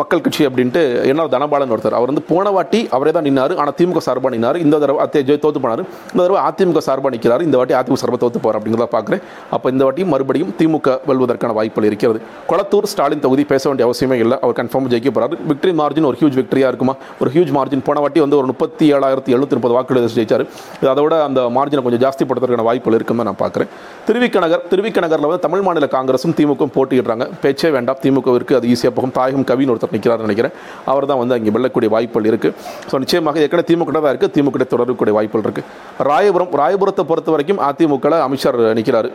மக்கள் 0.00 0.22
கட்சி 0.24 0.42
அப்படின்ட்டு 0.48 0.80
என்ன 1.10 1.26
தனபாலன் 1.34 1.72
ஒருத்தர். 1.74 1.96
அவர் 1.98 2.10
வந்து 2.12 2.24
போன 2.30 2.50
வாட்டி 2.56 2.80
அவரே 2.96 3.12
தான் 3.16 3.26
நின்னார். 3.28 3.54
ஆனால் 3.60 3.76
திமுக 3.78 4.00
சார்பாக 4.06 4.30
நின்னார். 4.34 4.56
இந்த 4.64 4.76
தடவை 4.82 5.00
அத்தே 5.04 5.20
ஜெய் 5.28 5.40
தோத்து 5.44 5.60
போனார். 5.64 5.82
இந்த 6.12 6.20
தடவை 6.24 6.40
அதிமுக 6.48 6.80
சார்பாக 6.88 7.12
நிற்கிறார் 7.14 7.42
இந்த 7.46 7.56
வாட்டி 7.60 7.74
அதிமுக 7.80 7.98
சார்பாக 8.02 8.20
தோத்து 8.24 8.40
போகிறார் 8.44 8.58
அப்படிங்கிறத 8.60 8.88
பார்க்குறேன் 8.96 9.22
அப்போ 9.56 9.66
இந்த 9.74 9.82
வாட்டி 9.88 10.04
மறுபடியும் 10.12 10.52
திமுக 10.60 10.96
வெல்வதற்கான 11.10 11.54
வாய்ப்புகள் 11.58 11.88
இருக்கிறது. 11.90 12.20
கொளத்தூர் 12.50 12.88
ஸ்டாலின் 12.92 13.22
தொகுதி 13.26 13.44
பேச 13.52 13.62
வேண்டிய 13.70 13.86
அவசியமே 13.88 14.18
இல்லை. 14.24 14.38
அவர் 14.44 14.56
கன்ஃபார்ம் 14.60 14.90
ஜெயிக்க 14.94 15.12
போகிறார் 15.16 15.36
விக்டரி 15.52 15.74
மார்ஜின் 15.80 16.08
ஒரு 16.10 16.18
ஹியூஜ் 16.20 16.36
விக்டரியாக 16.40 16.72
இருக்குமா? 16.72 16.94
ஒரு 17.22 17.30
ஹியூஜ் 17.36 17.52
மார்ஜின் 17.58 17.84
போன 17.88 18.00
வாட்டி 18.04 18.22
வந்து 18.24 18.38
ஒரு 18.40 18.48
முப்பத்தி 18.52 18.86
ஏழாயிரத்தி 18.96 19.30
எழுநூத்தி 19.36 19.58
முப்பது 19.60 19.76
வாக்குகள் 19.78 20.10
ஜெயிச்சார். 20.18 20.44
இது 20.80 20.90
அதோட 20.94 21.14
அந்த 21.28 21.40
மார்ஜினை 21.58 21.84
கொஞ்சம் 21.88 22.04
ஜாஸ்தி 22.04 22.22
படுத்துறதுக்கான 22.28 22.66
வாய்ப்புகள் 22.70 22.98
இருக்குன்னு 23.00 23.28
நான் 23.30 23.40
பார்க்குறேன் 23.44 23.70
திருவிக்க 24.10 24.44
நகர் 24.46 24.64
திருவிக்க 24.72 24.98
நகரில் 25.06 25.28
வந்து 25.30 25.42
தமிழ் 25.46 25.64
மாநில 25.68 25.88
காங்கிரஸும் 25.96 26.36
திமுகவும் 26.40 26.74
போட்டியிடுறாங்க. 26.76 27.26
பேச்சே 27.42 27.70
வேண்டாம். 27.78 27.98
திமுகவிற்கு 28.04 28.56
அது 28.60 28.68
ஈஸியாக 28.74 28.94
போகும். 28.98 29.14
தாயகம் 29.18 29.46
கவின் 29.50 29.72
ஒருத்தர் 29.78 29.96
நிற்கிறார் 29.96 30.26
நினைக்கிறேன். 30.26 30.54
அவர் 30.92 31.08
தான் 31.12 31.20
வந்து 31.22 31.36
அங்கே 31.38 31.56
வெல்லக்கூடிய 31.56 31.90
வாய்ப்புகள் 31.96 32.30
இருக்குது 32.32 32.54
ஸோ 32.90 33.02
நிச்சயமாக 33.04 33.44
ஏற்கனவே 33.46 33.66
திமுக 33.72 33.92
தான் 33.98 34.12
இருக்குது 34.12 34.34
திமுக 34.36 34.64
தொடரக்கூடிய 34.74 35.14
வாய்ப்புகள் 35.20 35.46
இருக்குது 35.48 35.66
ராயபுரம் 36.10 36.54
ராயபுரத்தை 36.62 37.04
பொறுத்த 37.10 37.30
வரைக்கும் 37.36 37.60
அதிமுகவில் 37.70 38.24
அமைச்சர் 38.28 38.58
நிற்கிறார் 38.78 39.10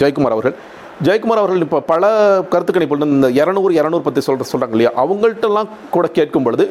ஜெயக்குமார் 0.00 0.34
அவர்கள். 0.36 0.56
ஜெயக்குமார் 1.06 1.40
அவர்கள் 1.40 1.64
இப்போ 1.64 1.78
பல 1.90 2.04
கருத்துக்கணிப்பு 2.52 2.96
இந்த 3.16 3.28
இரநூறு 3.40 3.72
இரநூறு 3.80 4.04
பற்றி 4.06 4.22
சொல்கிற 4.26 4.46
சொல்கிறாங்க 4.52 4.74
இல்லையா? 4.76 4.90
அவங்கள்ட்டெல்லாம் 5.02 5.68
கூட 5.94 6.06
கேட்கும் 6.16 6.46
பொழுது 6.46 6.64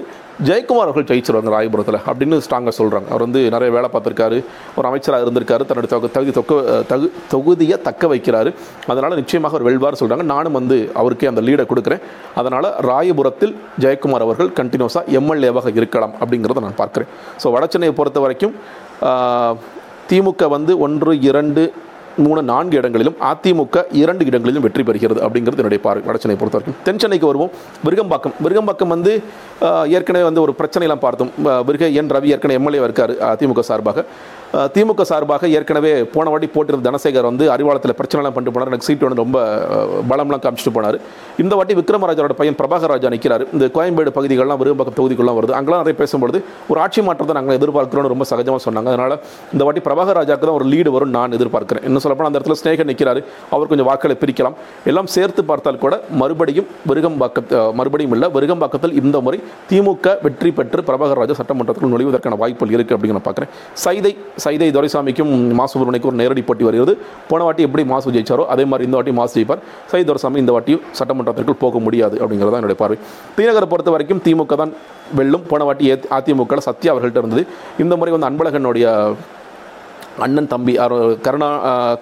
ஜெயக்குமார் 0.48 0.90
அவர்கள் 0.90 1.08
ஜெயிச்சிருவாங்க 1.12 1.52
ராயபுரத்தில் 1.54 1.98
அப்படின்னு 2.10 2.38
ஸ்ட்ராங்காக 2.46 2.74
சொல்கிறாங்க 2.80 3.08
அவர் 3.14 3.24
வந்து 3.26 3.42
நிறைய 3.56 3.70
வேலை 3.76 3.90
பார்த்துருக்காரு. 3.94 4.38
ஒரு 4.78 4.86
அமைச்சராக 4.90 5.26
இருந்திருக்காரு. 5.26 5.64
தன்னுடைய 5.70 5.92
தொகு 5.94 6.12
தகுதி 6.18 6.34
தொக்க 6.40 6.84
தகு 6.92 7.08
தொகுதியை 7.34 7.78
தக்க 7.88 8.10
வைக்கிறாரு. 8.14 8.52
அதனால் 8.92 9.18
நிச்சயமாக 9.22 9.56
அவர் 9.58 9.68
வெல்வார் 9.70 10.00
சொல்கிறாங்க 10.02 10.28
நானும் 10.34 10.58
வந்து 10.60 10.80
அவருக்கே 11.02 11.32
அந்த 11.32 11.44
லீடை 11.48 11.68
கொடுக்குறேன். 11.72 12.04
அதனால் 12.42 12.70
ராயபுரத்தில் 12.90 13.56
ஜெயக்குமார் 13.86 14.28
அவர்கள் 14.28 14.54
கண்டினியூஸாக 14.62 15.18
எம்எல்ஏவாக 15.22 15.76
இருக்கலாம் 15.80 16.16
அப்படிங்கிறத 16.22 16.68
நான் 16.68 16.80
பார்க்குறேன். 16.84 17.12
ஸோ 17.44 17.50
வடச்சென்னையை 17.58 17.96
பொறுத்த 18.02 18.20
வரைக்கும் 18.28 18.56
திமுக 20.12 20.46
வந்து 20.58 20.74
ஒன்று 20.86 21.14
இரண்டு 21.30 21.64
மூணு 22.26 22.42
நான்கு 22.50 22.76
இடங்களிலும் 22.80 23.18
அதிமுக 23.32 23.84
இரண்டு 24.02 24.24
இடங்களிலும் 24.30 24.66
வெற்றி 24.66 24.84
பெறுகிறது 24.88 25.20
அப்படிங்கிறது 25.26 25.62
என்னுடைய 25.64 25.82
பார்வை 25.86 26.04
வடசென்னை 26.08 26.38
பொறுத்த 26.42 26.58
வரைக்கும் 26.58 26.80
தென் 26.88 27.02
சென்னைக்கு 27.04 27.30
வருவோம். 27.30 27.52
விருகம்பாக்கம். 27.88 28.36
விருகம்பாக்கம் 28.46 28.94
வந்து 28.96 29.14
ஏற்கனவே 29.98 30.26
வந்து 30.30 30.44
ஒரு 30.46 30.56
பிரச்சனையெல்லாம் 30.60 31.04
பார்த்தோம். 31.06 31.32
விருக 31.68 31.86
என் 32.02 32.12
ரவி 32.16 32.34
ஏற்கனவே 32.36 32.60
எம்எல்ஏ 32.62 32.84
இருக்கார் 32.88 33.14
அதிமுக 33.32 33.66
சார்பாக. 33.70 34.06
திமுக 34.76 35.04
சார்பாக 35.10 35.48
ஏற்கனவே 35.58 35.92
போன 36.14 36.30
வாட்டி 36.34 36.48
போட்டிருந்த 36.54 36.86
தனசேகர் 36.90 37.28
வந்து 37.30 37.46
அறிவாளத்தில் 37.54 37.96
பிரச்சனைலாம் 38.00 38.36
பண்ணிட்டு 38.36 38.54
போனார். 38.56 38.70
எனக்கு 38.72 38.88
சீட்டு 38.90 39.06
வந்து 39.08 39.20
ரொம்ப 39.24 39.38
பலம்லாம் 40.12 40.44
காமிச்சிட்டு 40.44 40.74
போனார். 40.78 40.98
இந்த 41.44 41.54
வாட்டி 41.58 41.74
விக்ரமராஜரோட 41.80 42.36
பையன் 42.40 42.58
பிரபாகர் 42.62 42.92
ராஜா 42.94 43.10
நிற்கிறார் 43.14 43.44
இந்த 43.56 43.66
கோயம்பேடு 43.76 44.12
பகுதிகள்லாம் 44.18 44.60
விருகம்பாக்கம் 44.62 44.98
தொகுதிக்குள்ளாம் 45.00 45.38
வருது. 45.40 45.54
அங்கெல்லாம் 45.58 45.82
நிறைய 45.84 45.98
பேசும்பொழுது 46.02 46.40
ஒரு 46.72 46.82
ஆட்சி 46.84 47.04
மாற்றத்தை 47.08 47.36
நாங்கள் 47.40 47.58
எதிர்பார்க்கிறோம்னு 47.60 48.12
ரொம்ப 48.14 48.28
சகஜமாக 48.32 48.64
சொன்னாங்க. 48.68 48.92
அதனால் 48.96 49.16
இந்த 49.56 49.62
வாட்டி 49.68 49.84
பிரபாகர் 49.88 50.20
ராஜாக்கு 50.20 50.48
தான் 50.50 50.58
ஒரு 50.60 50.68
லீடு 50.74 50.94
வரும் 50.96 51.14
நான் 51.18 51.36
எதிர்பார்க்கிறேன். 51.40 51.86
இன்னும் 51.90 52.04
சொல்லப்போனால் 52.06 52.32
அந்த 52.32 52.42
இடத்துல 52.42 52.58
ஸ்னேகர் 52.62 52.90
நிற்கிறார் 52.92 53.22
அவர் 53.58 53.72
கொஞ்சம் 53.74 53.90
வாக்களை 53.90 54.18
பிரிக்கலாம். 54.24 54.58
எல்லாம் 54.92 55.12
சேர்த்து 55.18 55.44
பார்த்தால் 55.52 55.82
கூட 55.86 55.94
மறுபடியும் 56.24 56.70
விருகம்பாக்க 56.92 57.62
மறுபடியும் 57.82 58.16
இல்லை 58.18 58.30
விருகம்பாக்கத்தில் 58.38 58.98
இந்த 59.04 59.20
முறை 59.28 59.42
திமுக 59.72 60.16
வெற்றி 60.26 60.52
பெற்று 60.62 60.88
பிரபாகர் 60.90 61.22
ராஜா 61.24 61.38
சட்டமன்றத்தில் 61.42 61.94
நுழைவதற்கான 61.96 62.40
வாய்ப்புகள் 62.46 62.78
இருக்குது 62.80 62.98
அப்படின்னு 62.98 63.20
நான் 63.20 63.28
பார்க்குறேன். 63.30 63.54
சைதை 63.86 64.14
சைதை 64.46 64.70
துரைசாமிக்கும் 64.78 65.32
மாசு 65.60 65.80
ஒரு 65.80 66.18
நேரடி 66.22 66.42
போட்டி 66.50 66.64
வருகிறது. 66.68 66.94
போன 67.30 67.44
வாட்டி 67.48 67.62
எப்படி 67.68 67.86
மாசு 67.94 68.14
ஜெயிச்சாரோ 68.16 68.46
அதே 68.56 68.66
மாதிரி 68.72 68.86
இந்த 68.88 68.98
வாட்டி 69.00 69.14
மாசு 69.20 69.34
ஜெயிப்பார். 69.38 69.62
சை 69.92 70.02
துரைசாமி 70.10 70.40
இந்த 70.44 70.54
வாட்டியும் 70.58 70.84
சட்டமன்றத்திற்குள் 71.00 71.62
போக 71.64 71.80
முடியாது 71.88 72.18
அப்படிங்கிறதா 72.22 72.60
என்னுடைய 72.62 72.80
பார்வை. 72.84 72.98
தீநகரை 73.38 73.70
பொறுத்த 73.74 73.92
வரைக்கும் 73.96 74.22
திமுக 74.28 74.56
தான் 74.64 74.74
வெல்லும். 75.20 75.48
போன 75.52 75.64
வாட்டி 75.70 75.92
அதிமுக 76.18 76.60
சத்யா 76.70 76.94
அவர்கள்ட்ட 76.94 77.22
இருந்தது. 77.24 77.44
இந்த 77.86 77.94
முறை 78.02 78.14
வந்து 78.18 78.30
அன்பழகனுடைய 78.30 78.88
அண்ணன் 80.26 80.50
தம்பி 80.54 80.74
அவர் 80.84 81.04
கருணா 81.26 81.50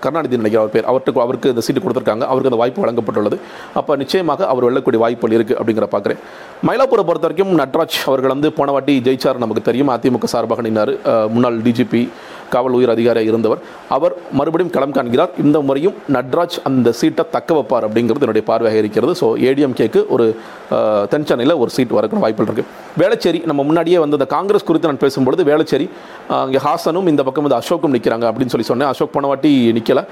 கருணாநிதி 0.04 0.40
நினைக்கிற 0.42 0.62
அவர் 0.64 0.74
பேர் 0.76 0.88
அவருக்கு 0.92 1.24
அவருக்கு 1.26 1.52
இந்த 1.54 1.64
சீட்டு 1.66 1.82
கொடுத்துருக்காங்க. 1.86 2.26
அவருக்கு 2.32 2.52
அந்த 2.52 2.60
வாய்ப்பு 2.62 2.84
வழங்கப்பட்டுள்ளது. 2.84 3.38
அப்போ 3.80 3.96
நிச்சயமாக 4.02 4.48
அவர் 4.52 4.68
வெல்லக்கூடிய 4.68 5.02
வாய்ப்புகள் 5.06 5.36
இருக்குது 5.38 5.60
அப்படிங்கிற 5.62 5.88
பார்க்குறேன் 5.96 6.22
மயிலாப்பூரை 6.70 7.04
பொறுத்த 7.10 7.28
வரைக்கும் 7.28 7.54
நட்ராஜ் 7.62 7.98
அவர்கள் 8.10 8.34
வந்து 8.36 8.50
போன 8.60 8.72
வாட்டி 8.76 8.94
ஜெயிச்சார் 9.08 9.44
நமக்கு 9.44 9.68
தெரியும். 9.70 9.92
அதிமுக 9.96 10.30
சார்பாக 10.36 10.64
நின்னார். 10.68 10.94
முன்னாள் 11.36 11.60
டிஜிபி 11.68 12.04
காவல் 12.54 12.76
உயர் 12.78 12.94
அதிகாரியாக 12.94 13.32
இருந்தவர். 13.32 13.62
அவர் 13.96 14.14
மறுபடியும் 14.40 14.74
களம் 14.76 14.96
காண்கிறார். 14.98 15.32
இந்த 15.44 15.58
முறையும் 15.68 15.96
நட்ராஜ் 16.16 16.58
அந்த 16.70 16.94
சீட்டை 17.00 17.26
தக்க 17.36 17.50
வைப்பார் 17.58 17.88
அப்படிங்கிறது 17.88 18.26
என்னுடைய 18.28 18.46
பார்வையாக 18.50 18.82
இருக்கிறது. 18.84 19.14
ஸோ 19.22 19.30
ஏடிஎம்கேக்கு 19.50 20.02
ஒரு 20.16 20.28
ஆஹ், 20.76 21.04
தென் 21.10 21.26
சென்னையில் 21.30 21.54
ஒரு 21.64 21.72
சீட் 21.74 21.92
வரக்கூடிய 21.96 22.22
வாய்ப்புகள் 22.24 22.48
இருக்குது 22.50 22.70
வேளச்சேரி 23.02 23.40
நம்ம 23.50 23.62
முன்னாடியே 23.68 23.98
வந்து 24.04 24.18
அந்த 24.20 24.28
காங்கிரஸ் 24.34 24.66
குறித்து 24.68 24.90
நான் 24.90 25.02
பேசும்பொழுது 25.04 25.42
வேளச்சேரி 25.50 25.86
இங்கே 26.46 26.62
ஹாசனும் 26.66 27.08
இந்த 27.12 27.22
பக்கம் 27.28 27.46
வந்து 27.46 27.58
அசோக்கும் 27.60 27.94
நிற்கிறாங்க 27.96 28.26
அப்படின்னு 28.30 28.54
சொல்லி 28.54 28.68
சொன்னேன். 28.70 28.90
அசோக் 28.92 29.14
போன 29.16 29.28
வாட்டி 29.32 29.52
நிற்கலை 29.78 30.04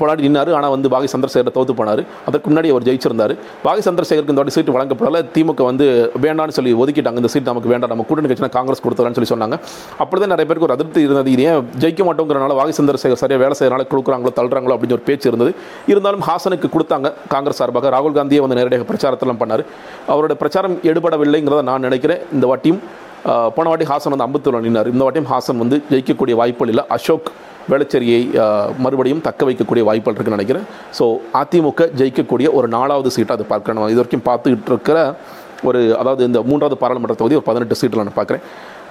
போனாடி 0.00 0.22
நின்னார். 0.26 0.50
ஆனால் 0.58 0.72
வந்து 0.74 0.88
பாகி 0.94 1.08
சந்திரசேகரை 1.14 1.52
தோத்து 1.56 1.74
போனார். 1.80 2.02
அதற்கு 2.28 2.50
முன்னாடி 2.50 2.68
அவர் 2.74 2.86
ஜெயிச்சிருந்தார். 2.88 3.34
பாகி 3.66 3.82
சந்திரசேகருக்கு 3.88 4.34
இந்த 4.34 4.42
வாட்டி 4.42 4.56
சீட்டு 4.56 4.76
வழங்கப்படல. 4.76 5.20
திமுக 5.34 5.64
வந்து 5.70 5.86
வேண்டாம்னு 6.26 6.56
சொல்லி 6.58 6.72
ஒதுக்கிட்டாங்க. 6.82 7.20
இந்த 7.22 7.30
சீட் 7.34 7.50
நமக்கு 7.50 7.72
வேண்டாம். 7.72 7.92
நம்ம 7.94 8.06
கூட்டணி 8.08 8.30
கட்சினா 8.32 8.52
காங்கிரஸ் 8.58 8.84
கொடுத்துடலாம்னு 8.84 9.18
சொல்லி 9.20 9.32
சொன்னாங்க. 9.34 9.58
அப்படி 10.04 10.20
தான் 10.24 10.32
நிறைய 10.34 10.46
பேருக்கு 10.50 10.68
ஒரு 10.68 10.76
அதிருப்தி 10.78 11.02
இருந்தது. 11.06 11.32
இது 11.36 11.46
ஏன் 11.52 11.64
ஜெயிக்க 11.82 12.02
மாட்டோங்கிறனால 12.08 12.54
வாகி 12.58 12.74
சந்திரசேகர் 12.76 13.20
சரியாக 13.22 13.40
வேலை 13.44 13.54
செய்யறனால 13.58 13.84
கொடுக்குறாங்களோ 13.92 14.30
தள்ளுறாங்களோ 14.38 14.74
அப்படின்னு 14.76 14.96
ஒரு 14.96 15.04
பேச்சு 15.08 15.26
இருந்தது. 15.30 15.50
இருந்தாலும் 15.92 16.22
ஹாசனுக்கு 16.28 16.68
கொடுத்தாங்க 16.74 17.08
காங்கிரஸ் 17.32 17.60
சார்பாக. 17.60 17.90
ராகுல் 17.94 18.14
காந்தியே 18.18 18.42
வந்து 18.44 18.56
நேரடியாக 18.58 18.86
பிரச்சாரத்தெல்லாம் 18.90 19.40
பண்ணார். 19.42 19.62
அவரோட 20.12 20.34
பிரச்சாரம் 20.42 20.76
எடுபடவில்லைங்கிறத 20.90 21.64
நான் 21.70 21.84
நினைக்கிறேன். 21.88 22.22
இந்த 22.36 22.46
வாட்டியும் 22.50 22.80
போன 23.56 23.66
வாட்டி 23.70 23.86
ஹாசன் 23.90 24.14
வந்து 24.14 24.26
அம்பத்தூரில் 24.28 24.64
நின்னார். 24.66 24.88
இந்த 24.94 25.02
வாட்டியும் 25.06 25.30
ஹாசன் 25.32 25.60
வந்து 25.64 25.78
ஜெயிக்கக்கூடிய 25.92 26.34
வாய்ப்புகள் 26.42 26.72
இல்லை. 26.74 26.84
அசோக் 26.96 27.30
வேளச்சேரியை 27.72 28.20
மறுபடியும் 28.84 29.22
தக்க 29.28 29.48
வைக்கக்கூடிய 29.48 29.84
வாய்ப்புகள் 29.88 30.16
இருக்குன்னு 30.16 30.38
நினைக்கிறேன். 30.38 30.66
ஸோ 30.98 31.06
அதிமுக 31.40 31.88
ஜெயிக்கக்கூடிய 32.00 32.48
ஒரு 32.60 32.68
நாலாவது 32.76 33.10
சீட்டை 33.16 33.34
அது 33.36 33.46
பார்க்கணும். 33.54 33.88
இது 33.94 34.00
வரைக்கும் 34.02 34.24
பார்த்துக்கிட்டு 34.30 34.72
இருக்கிற 34.74 35.00
ஒரு 35.68 35.80
அதாவது 36.00 36.22
இந்த 36.30 36.40
மூன்றாவது 36.48 36.76
பாராளுமன்ற 36.80 37.14
தொகுதி 37.20 37.38
ஒரு 37.40 37.48
பதினெட்டு 37.50 37.78
சீட்டில் 37.80 38.04
நான் 38.04 38.18
பார்க்குறேன். 38.20 38.42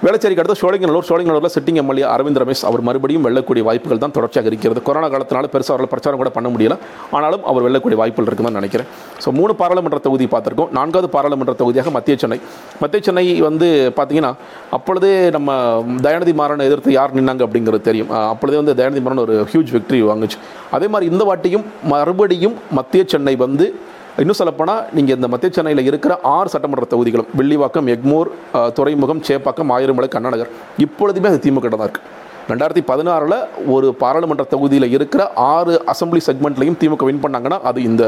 வேளச்சேரிக்கு 0.04 0.40
அடுத்து 0.42 0.60
சோழிங்கநல்லூர் 0.62 1.06
சோழிங்கநல்லூரில் 1.08 1.52
சிட்டிங் 1.54 1.78
எம்எல்ஏ 1.82 2.02
அரவிந்த் 2.14 2.40
ரமேஷ் 2.40 2.62
அவர் 2.68 2.82
மறுபடியும் 2.88 3.22
வெல்லக்கூடிய 3.26 3.62
வாய்ப்புகள் 3.68 4.00
தான் 4.02 4.14
தொடர்ச்சியாக 4.16 4.50
இருக்கிறது. 4.50 4.80
கொரோனா 4.88 5.08
காலத்தினால 5.14 5.48
பெருசாக 5.54 5.72
அவர்கள் 5.74 5.90
பிரச்சாரம் 5.92 6.20
கூட 6.22 6.30
பண்ண 6.34 6.48
முடியல. 6.54 6.74
ஆனாலும் 7.16 7.44
அவர் 7.50 7.64
வெல்லக்கூடிய 7.66 7.98
வாய்ப்புகள் 8.02 8.28
இருக்குன்னு 8.30 8.58
நினைக்கிறேன். 8.60 8.88
ஸோ 9.24 9.32
மூணு 9.38 9.54
பாராளுமன்ற 9.62 10.00
தொகுதி 10.06 10.26
பார்த்துருக்கோம். 10.34 10.70
நான்காவது 10.78 11.10
பாராளுமன்ற 11.16 11.54
தொகுதியாக 11.62 11.94
மத்திய 11.96 12.16
சென்னை. 12.24 12.38
மத்திய 12.82 13.00
சென்னை 13.08 13.24
வந்து 13.48 13.68
பார்த்தீங்கன்னா 13.98 14.32
அப்பொழுதே 14.78 15.14
நம்ம 15.38 15.58
தயாநிதி 16.06 16.34
மாறனை 16.42 16.68
எதிர்த்து 16.70 16.96
யார் 16.98 17.16
நின்னாங்க 17.18 17.44
அப்படிங்கிறது 17.48 17.88
தெரியும். 17.90 18.12
அப்பொழுதே 18.34 18.60
வந்து 18.62 18.76
தயாநிதி 18.82 19.04
மாறன் 19.06 19.24
ஒரு 19.26 19.36
ஹியூஜ் 19.52 19.74
விக்டரி 19.78 20.02
வாங்குச்சு. 20.12 20.40
அதே 20.78 20.88
மாதிரி 20.94 21.12
இந்த 21.14 21.24
வாட்டியும் 21.32 21.66
மறுபடியும் 21.94 22.56
மத்திய 22.80 23.02
சென்னை 23.14 23.36
வந்து 23.46 23.66
இன்னும் 24.16 24.38
சொல்லப்போனால் 24.38 24.84
நீங்கள் 24.92 25.16
இந்த 25.16 25.28
மத்திய 25.28 25.50
சென்னையில் 25.52 25.82
இருக்கிற 25.84 26.12
ஆறு 26.30 26.48
சட்டமன்ற 26.48 26.86
தொகுதிகளும் 26.86 27.32
வெள்ளிவாக்கம் 27.36 27.88
எக்மோர் 27.94 28.28
துறைமுகம் 28.74 29.24
சேப்பாக்கம் 29.28 29.72
ஆயிரமலை 29.72 30.08
கண்ணநகர் 30.08 30.52
இப்பொழுதுமே 30.78 31.28
அது 31.28 31.40
திமுக 31.40 31.70
தான் 31.72 31.86
இருக்குது 31.86 32.15
ரெண்டாயிரத்தி 32.50 32.82
பதினாறில் 32.88 33.38
ஒரு 33.74 33.86
பாராளுமன்ற 34.00 34.44
தொகுதியில் 34.50 34.86
இருக்கிற 34.96 35.22
ஆறு 35.52 35.72
அசம்பிளி 35.92 36.20
செக்மெண்ட்லையும் 36.26 36.76
திமுக 36.80 37.04
வின் 37.08 37.22
பண்ணாங்கன்னா 37.24 37.56
அது 37.68 37.78
இந்த 37.88 38.04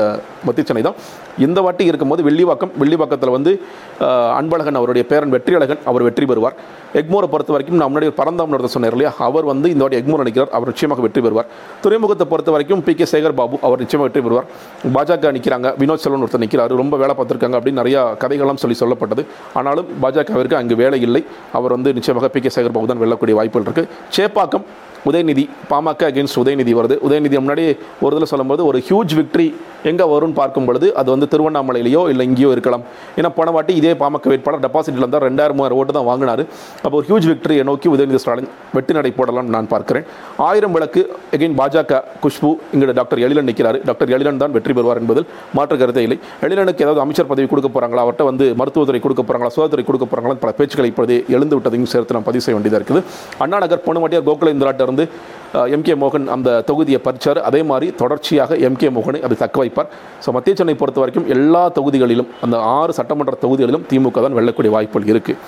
மத்திய 0.47 0.65
சென்னை 0.69 0.83
தான் 0.87 0.99
இந்த 1.47 1.59
வாட்டி 1.65 1.85
இருக்கும்போது 1.91 2.23
வெள்ளிவாக்கம் 2.29 2.73
வெள்ளிவாக்கத்தில் 2.81 3.33
வந்து 3.37 3.53
அன்பழகன் 4.41 4.79
அவருடைய 4.81 5.05
பேரன் 5.13 5.33
வெற்றியழகன் 5.35 5.81
அவர் 5.91 6.05
வெற்றி 6.09 6.27
பெறுவார். 6.31 6.55
எக்மோரை 7.01 7.29
பொறுத்த 7.33 7.53
வரைக்கும் 7.55 7.79
நான் 7.81 7.91
முன்னாடி 7.93 8.15
பரந்தாமன் 8.21 8.75
சொன்னார் 8.77 8.95
இல்லையா? 8.97 9.13
அவர் 9.27 9.47
வந்து 9.51 9.67
இந்த 9.73 9.83
வாட்டி 9.85 9.99
எக்மோர் 10.01 10.23
நினைக்கிறார் 10.25 10.53
அவர் 10.59 10.71
நிச்சயமாக 10.73 11.03
வெற்றி 11.07 11.21
பெறுவார். 11.27 11.49
துறைமுகத்தை 11.83 12.27
பொறுத்த 12.33 12.51
வரைக்கும் 12.55 12.83
பி 12.87 12.95
கே 13.01 13.09
சேகர் 13.15 13.37
பாபு 13.41 13.59
அவர் 13.69 13.83
நிச்சயமாக 13.85 14.07
வெற்றி 14.09 14.23
பெறுவார். 14.27 14.47
பாஜக 14.97 15.33
நிற்கிறாங்க 15.39 15.75
வினோத் 15.83 16.05
செல்வன் 16.05 16.25
ஒருத்தர் 16.27 16.45
நிற்கிறார் 16.45 16.75
ரொம்ப 16.83 16.97
வேலை 17.03 17.17
பார்த்துருக்காங்க 17.19 17.59
அப்படின்னு 17.61 17.83
நிறையா 17.83 18.03
கதைகள்லாம் 18.23 18.63
சொல்லி 18.65 18.79
சொல்லப்பட்டது. 18.83 19.25
ஆனாலும் 19.61 19.91
பாஜகவிற்கு 20.05 20.59
அங்கு 20.63 20.79
வேலை 20.85 21.01
இல்லை. 21.09 21.25
அவர் 21.61 21.77
வந்து 21.79 21.93
நிச்சயமாக 22.01 22.33
பி 22.37 22.43
கே 22.47 22.53
சேகர் 22.59 22.77
பாபு 22.79 22.93
தான் 22.93 23.03
வெல்லக்கூடிய 23.05 23.37
வாய்ப்புகள் 23.41 23.69
இருக்குது 23.69 23.91
சேப்பாக்கம் 24.29 24.65
உதயநிதி 25.09 25.45
பாமக 25.73 26.05
அகேன்ஸ்ட் 26.11 26.41
உதயநிதி 26.43 26.73
வருது. 26.81 26.97
உதயநிதி 27.07 27.37
முன்னாடி 27.45 27.65
ஒரு 28.05 28.13
இதில் 28.17 28.31
சொல்லும்போது 28.33 28.63
ஒரு 28.71 28.81
ஹியூஜ் 28.89 29.15
விக்ட்ரி 29.21 29.49
எங்கே 29.91 30.07
வரும்னு 30.13 30.37
பார்க்கும் 30.39 30.67
பொழுது 30.69 30.87
அது 31.01 31.09
வந்து 31.15 31.27
திருவண்ணாமலையிலையோ 31.33 32.01
இல்லை 32.13 32.25
இங்கேயோ 32.29 32.51
இருக்கலாம். 32.55 32.85
ஏன்னா 33.19 33.31
போன 33.37 33.51
வாட்டி 33.57 33.73
இதே 33.81 33.93
பாமக 34.01 34.29
வேட்பாளர் 34.33 34.63
டெபாசிட்டில் 34.65 35.03
இருந்தால் 35.03 35.25
ரெண்டாயிரம் 35.29 35.57
மூவாயிரம் 35.59 35.79
ஓட்டு 35.81 35.93
தான் 35.99 36.09
வாங்கினார். 36.09 36.43
அப்போ 36.85 36.95
ஒரு 37.01 37.07
ஹியூஜ் 37.11 37.27
விக்டரியை 37.31 37.65
நோக்கி 37.71 37.89
உதயநிதி 37.95 38.21
ஸ்டாலின் 38.23 38.49
வெற்றி 38.77 38.95
நடை 38.99 39.13
போடலாம் 39.19 39.51
நான் 39.57 39.69
பார்க்கிறேன். 39.75 40.07
ஆயிரம் 40.49 40.75
விளக்கு 40.77 41.03
எகைன் 41.39 41.57
பாஜக 41.61 42.01
குஷ்பு 42.25 42.51
இங்கே 42.75 42.97
டாக்டர் 43.01 43.23
எழிலன் 43.27 43.49
நிற்கிறார் 43.51 43.79
டாக்டர் 43.91 44.13
எழிலன் 44.17 44.41
தான் 44.43 44.55
வெற்றி 44.57 44.75
பெறுவார் 44.79 45.01
என்பதில் 45.03 45.29
மாற்று 45.59 45.79
கருத்தை 45.83 46.05
இல்லை. 46.09 46.19
எழிலனுக்கு 46.47 46.85
ஏதாவது 46.87 47.03
அமைச்சர் 47.05 47.31
பதவி 47.33 47.49
கொடுக்க 47.53 47.71
போகிறாங்களா 47.77 48.03
அவர்கிட்ட 48.07 48.27
வந்து 48.31 48.49
மருத்துவத்துறை 48.63 49.03
கொடுக்க 49.07 49.23
போகிறாங்களா 49.23 49.53
சுகாதாரத்துறை 49.55 49.87
கொடுக்க 49.91 50.07
போகிறாங்களா 50.11 50.41
பல 50.45 50.53
பேச்சுக்களை 50.59 50.91
இப்போதே 50.93 51.19
எழுந்து 51.37 51.57
விட்டதையும் 51.59 51.91
சேர்த்து 51.95 52.17
நான் 52.19 52.29
பதிவு 52.31 52.45
செய்ய 52.47 52.57
வேண்டியதாக 52.59 52.81
இருக்குது. 52.83 53.03
அண்ணா 53.45 53.63
நகர் 53.67 53.85
போன 53.87 54.03
வாட்டியார் 54.05 54.27
கோகுல 54.31 54.55
இந்திராட்ட 54.57 54.89
வந்து 54.99 55.37
எம் 55.75 55.85
கே 55.87 55.95
மோகன் 56.01 56.27
அந்த 56.35 56.49
தொகுதியை 56.69 56.99
பறிச்சார். 57.05 57.39
அதே 57.49 57.61
மாதிரி 57.69 57.87
தொடர்ச்சியாக 58.01 58.57
எம் 58.67 58.77
கே 58.81 58.89
மோகனை 58.97 59.21
அதை 59.27 59.37
தக்க 59.43 59.57
வைப்பார். 59.61 59.89
ஸோ 60.25 60.33
மத்திய 60.37 60.55
சென்னை 60.59 60.75
பொறுத்த 60.81 60.99
வரைக்கும் 61.03 61.27
எல்லா 61.35 61.63
தொகுதிகளிலும் 61.77 62.29
அந்த 62.45 62.57
ஆறு 62.75 62.93
சட்டமன்ற 62.99 63.35
தொகுதிகளிலும் 63.45 63.85
திமுக 63.91 64.23
தான் 64.25 64.37
வெல்லக்கூடிய 64.39 64.73
வாய்ப்புகள் 64.75 65.13
இருக்குது 65.13 65.39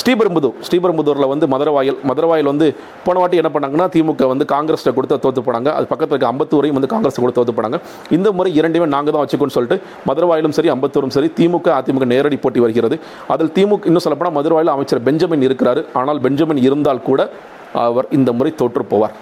ஸ்ரீபெரும்புதூர் 0.00 0.56
ஸ்ரீபெரும்புதூரில் 0.68 1.28
வந்து 1.32 1.46
மதுரவாயல் 1.54 1.98
மதுரவாயல் 2.10 2.50
வந்து 2.52 2.68
போன 3.06 3.18
வாட்டி 3.22 3.42
என்ன 3.42 3.50
பண்ணாங்கன்னா 3.56 3.88
திமுக 3.96 4.30
வந்து 4.32 4.46
காங்கிரஸில் 4.54 4.94
கொடுத்து 4.98 5.20
தோத்து 5.26 5.44
போனாங்க. 5.50 5.68
அது 5.78 5.86
பக்கத்தில் 5.92 6.16
இருக்க 6.16 6.32
அம்பத்தூரையும் 6.32 6.78
வந்து 6.80 6.92
காங்கிரஸ் 6.94 7.22
கொடுத்து 7.22 7.40
தோற்று 7.40 7.56
போனாங்க. 7.60 7.78
இந்த 8.18 8.28
முறை 8.38 8.52
இரண்டுமே 8.62 8.88
நாங்கள் 8.96 9.14
தான் 9.16 9.24
வச்சுக்கோன்னு 9.26 9.56
சொல்லிட்டு 9.58 9.78
மதுரவாயிலும் 10.10 10.56
சரி 10.58 10.72
அம்பத்தூரும் 10.76 11.14
சரி 11.18 11.30
திமுக 11.40 11.70
அதிமுக 11.78 12.06
நேரடி 12.16 12.38
போட்டி 12.46 12.62
வருகிறது. 12.66 12.98
அதில் 13.34 13.54
திமுக 13.58 13.90
இன்னும் 13.92 14.06
சொல்லப்போனால் 14.08 14.38
மதுரவாயில் 14.40 14.74
அமைச்சர் 14.78 15.06
பெஞ்சமின் 15.08 15.48
இருக்கிறாரு. 15.50 15.82
ஆனால் 16.00 16.20
பெஞ்சமின் 16.26 16.66
இருந்தால் 16.68 17.06
கூட 17.08 17.22
அவர் 17.72 18.06
இந்த 18.10 18.32
முறை 18.32 18.52
தோற்றுப்போவார் 18.58 19.16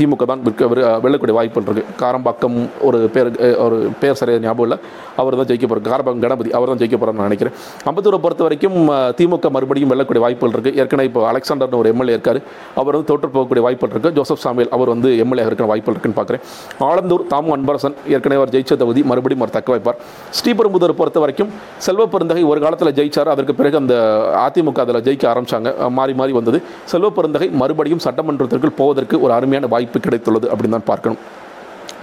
திமுக 0.00 0.24
தான் 0.24 0.42
விற்க 0.42 0.66
வெறு- 0.66 0.86
வெல்லக்கூடிய 1.04 1.32
வாய்ப்புகள் 1.32 1.74
இருக்குது 1.74 2.02
காரம்பாக்கம் 2.02 2.68
ஒரு 2.80 2.98
பேர் 2.98 3.56
ஒரு 3.58 3.90
பேர் 4.00 4.12
சரியாக 4.12 4.44
ஞாபகம் 4.44 4.64
இல்லை. 4.64 4.78
அவர் 5.16 5.36
தான் 5.36 5.44
ஜெயிக்க 5.44 5.66
போகிறார் 5.66 5.90
காரம்பாக்கம் 5.90 6.18
கணபதி 6.18 6.50
அவர் 6.50 6.68
தான் 6.68 6.76
ஜெயிக்க 6.76 6.90
போகிறார்னு 6.90 7.20
நான் 7.20 7.28
நினைக்கிறேன். 7.28 7.54
அம்பத்தூரை 7.84 8.18
பொறுத்த 8.18 8.42
வரைக்கும் 8.42 8.88
திமுக 8.90 9.50
மறுபடியும் 9.50 9.90
வெல்லக்கூடிய 9.90 10.18
வாய்ப்புகள் 10.18 10.60
இருக்குது 10.60 10.76
ஏற்கனவே 10.76 11.08
இப்போ 11.08 11.32
அலெக்சாண்டர்னு 11.32 11.76
ஒரு 11.76 11.88
எம்எல்ஏ 11.88 12.12
இருக்கார். 12.12 12.40
அவர் 12.74 12.92
வந்து 12.92 13.06
தொற்று 13.06 13.28
போகக்கூடிய 13.28 13.60
வாய்ப்புகள் 13.60 14.00
இருக்குது 14.00 14.12
ஜோசப் 14.12 14.38
சாமியல் 14.44 14.68
அவர் 14.68 14.88
வந்து 14.88 15.18
எம்எல்ஏ 15.18 15.44
இருக்கிற 15.44 15.68
வாய்ப்புகள் 15.68 16.00
இருக்குன்னு 16.00 16.18
பார்க்குறேன் 16.20 16.42
ஆலந்தூர் 16.90 17.24
தாமு 17.30 17.50
அன்பரசன் 17.56 17.94
ஏற்கனவே 18.08 18.40
அவர் 18.40 18.48
ஜெயிச்ச 18.48 18.76
தொகுதி 18.76 19.02
மறுபடியும் 19.02 19.42
அவர் 19.42 19.62
தக்க 19.62 19.76
வைப்பார். 19.76 19.98
ஸ்ரீபெரும்புதூரை 20.30 20.92
பொறுத்த 20.92 21.18
வரைக்கும் 21.18 21.50
செல்வ 21.78 22.06
பெருந்தகை 22.06 22.42
ஒரு 22.42 22.60
காலத்தில் 22.60 22.92
ஜெயிச்சார். 22.92 23.28
அதற்கு 23.28 23.54
பிறகு 23.54 23.76
அந்த 23.76 23.94
அதிமுக 24.32 24.78
அதில் 24.78 25.02
ஜெயிக்க 25.02 25.24
ஆரம்பிச்சாங்க. 25.32 25.88
மாறி 25.90 26.14
மாறி 26.14 26.32
வந்தது. 26.32 26.62
செல்வ 26.84 27.10
பெருந்தகை 27.10 27.48
மறுபடியும் 27.48 28.00
சட்டமன்றத்திற்குள் 28.04 28.76
போவதற்கு 28.76 29.20
ஒரு 29.20 29.32
அருமையான 29.32 29.66
வாய்ப்பு 29.66 29.89
கிடைத்துள்ளது 30.06 30.48
அப்படின்னு 30.54 30.76
தான் 30.78 30.90
பார்க்கணும். 30.92 31.20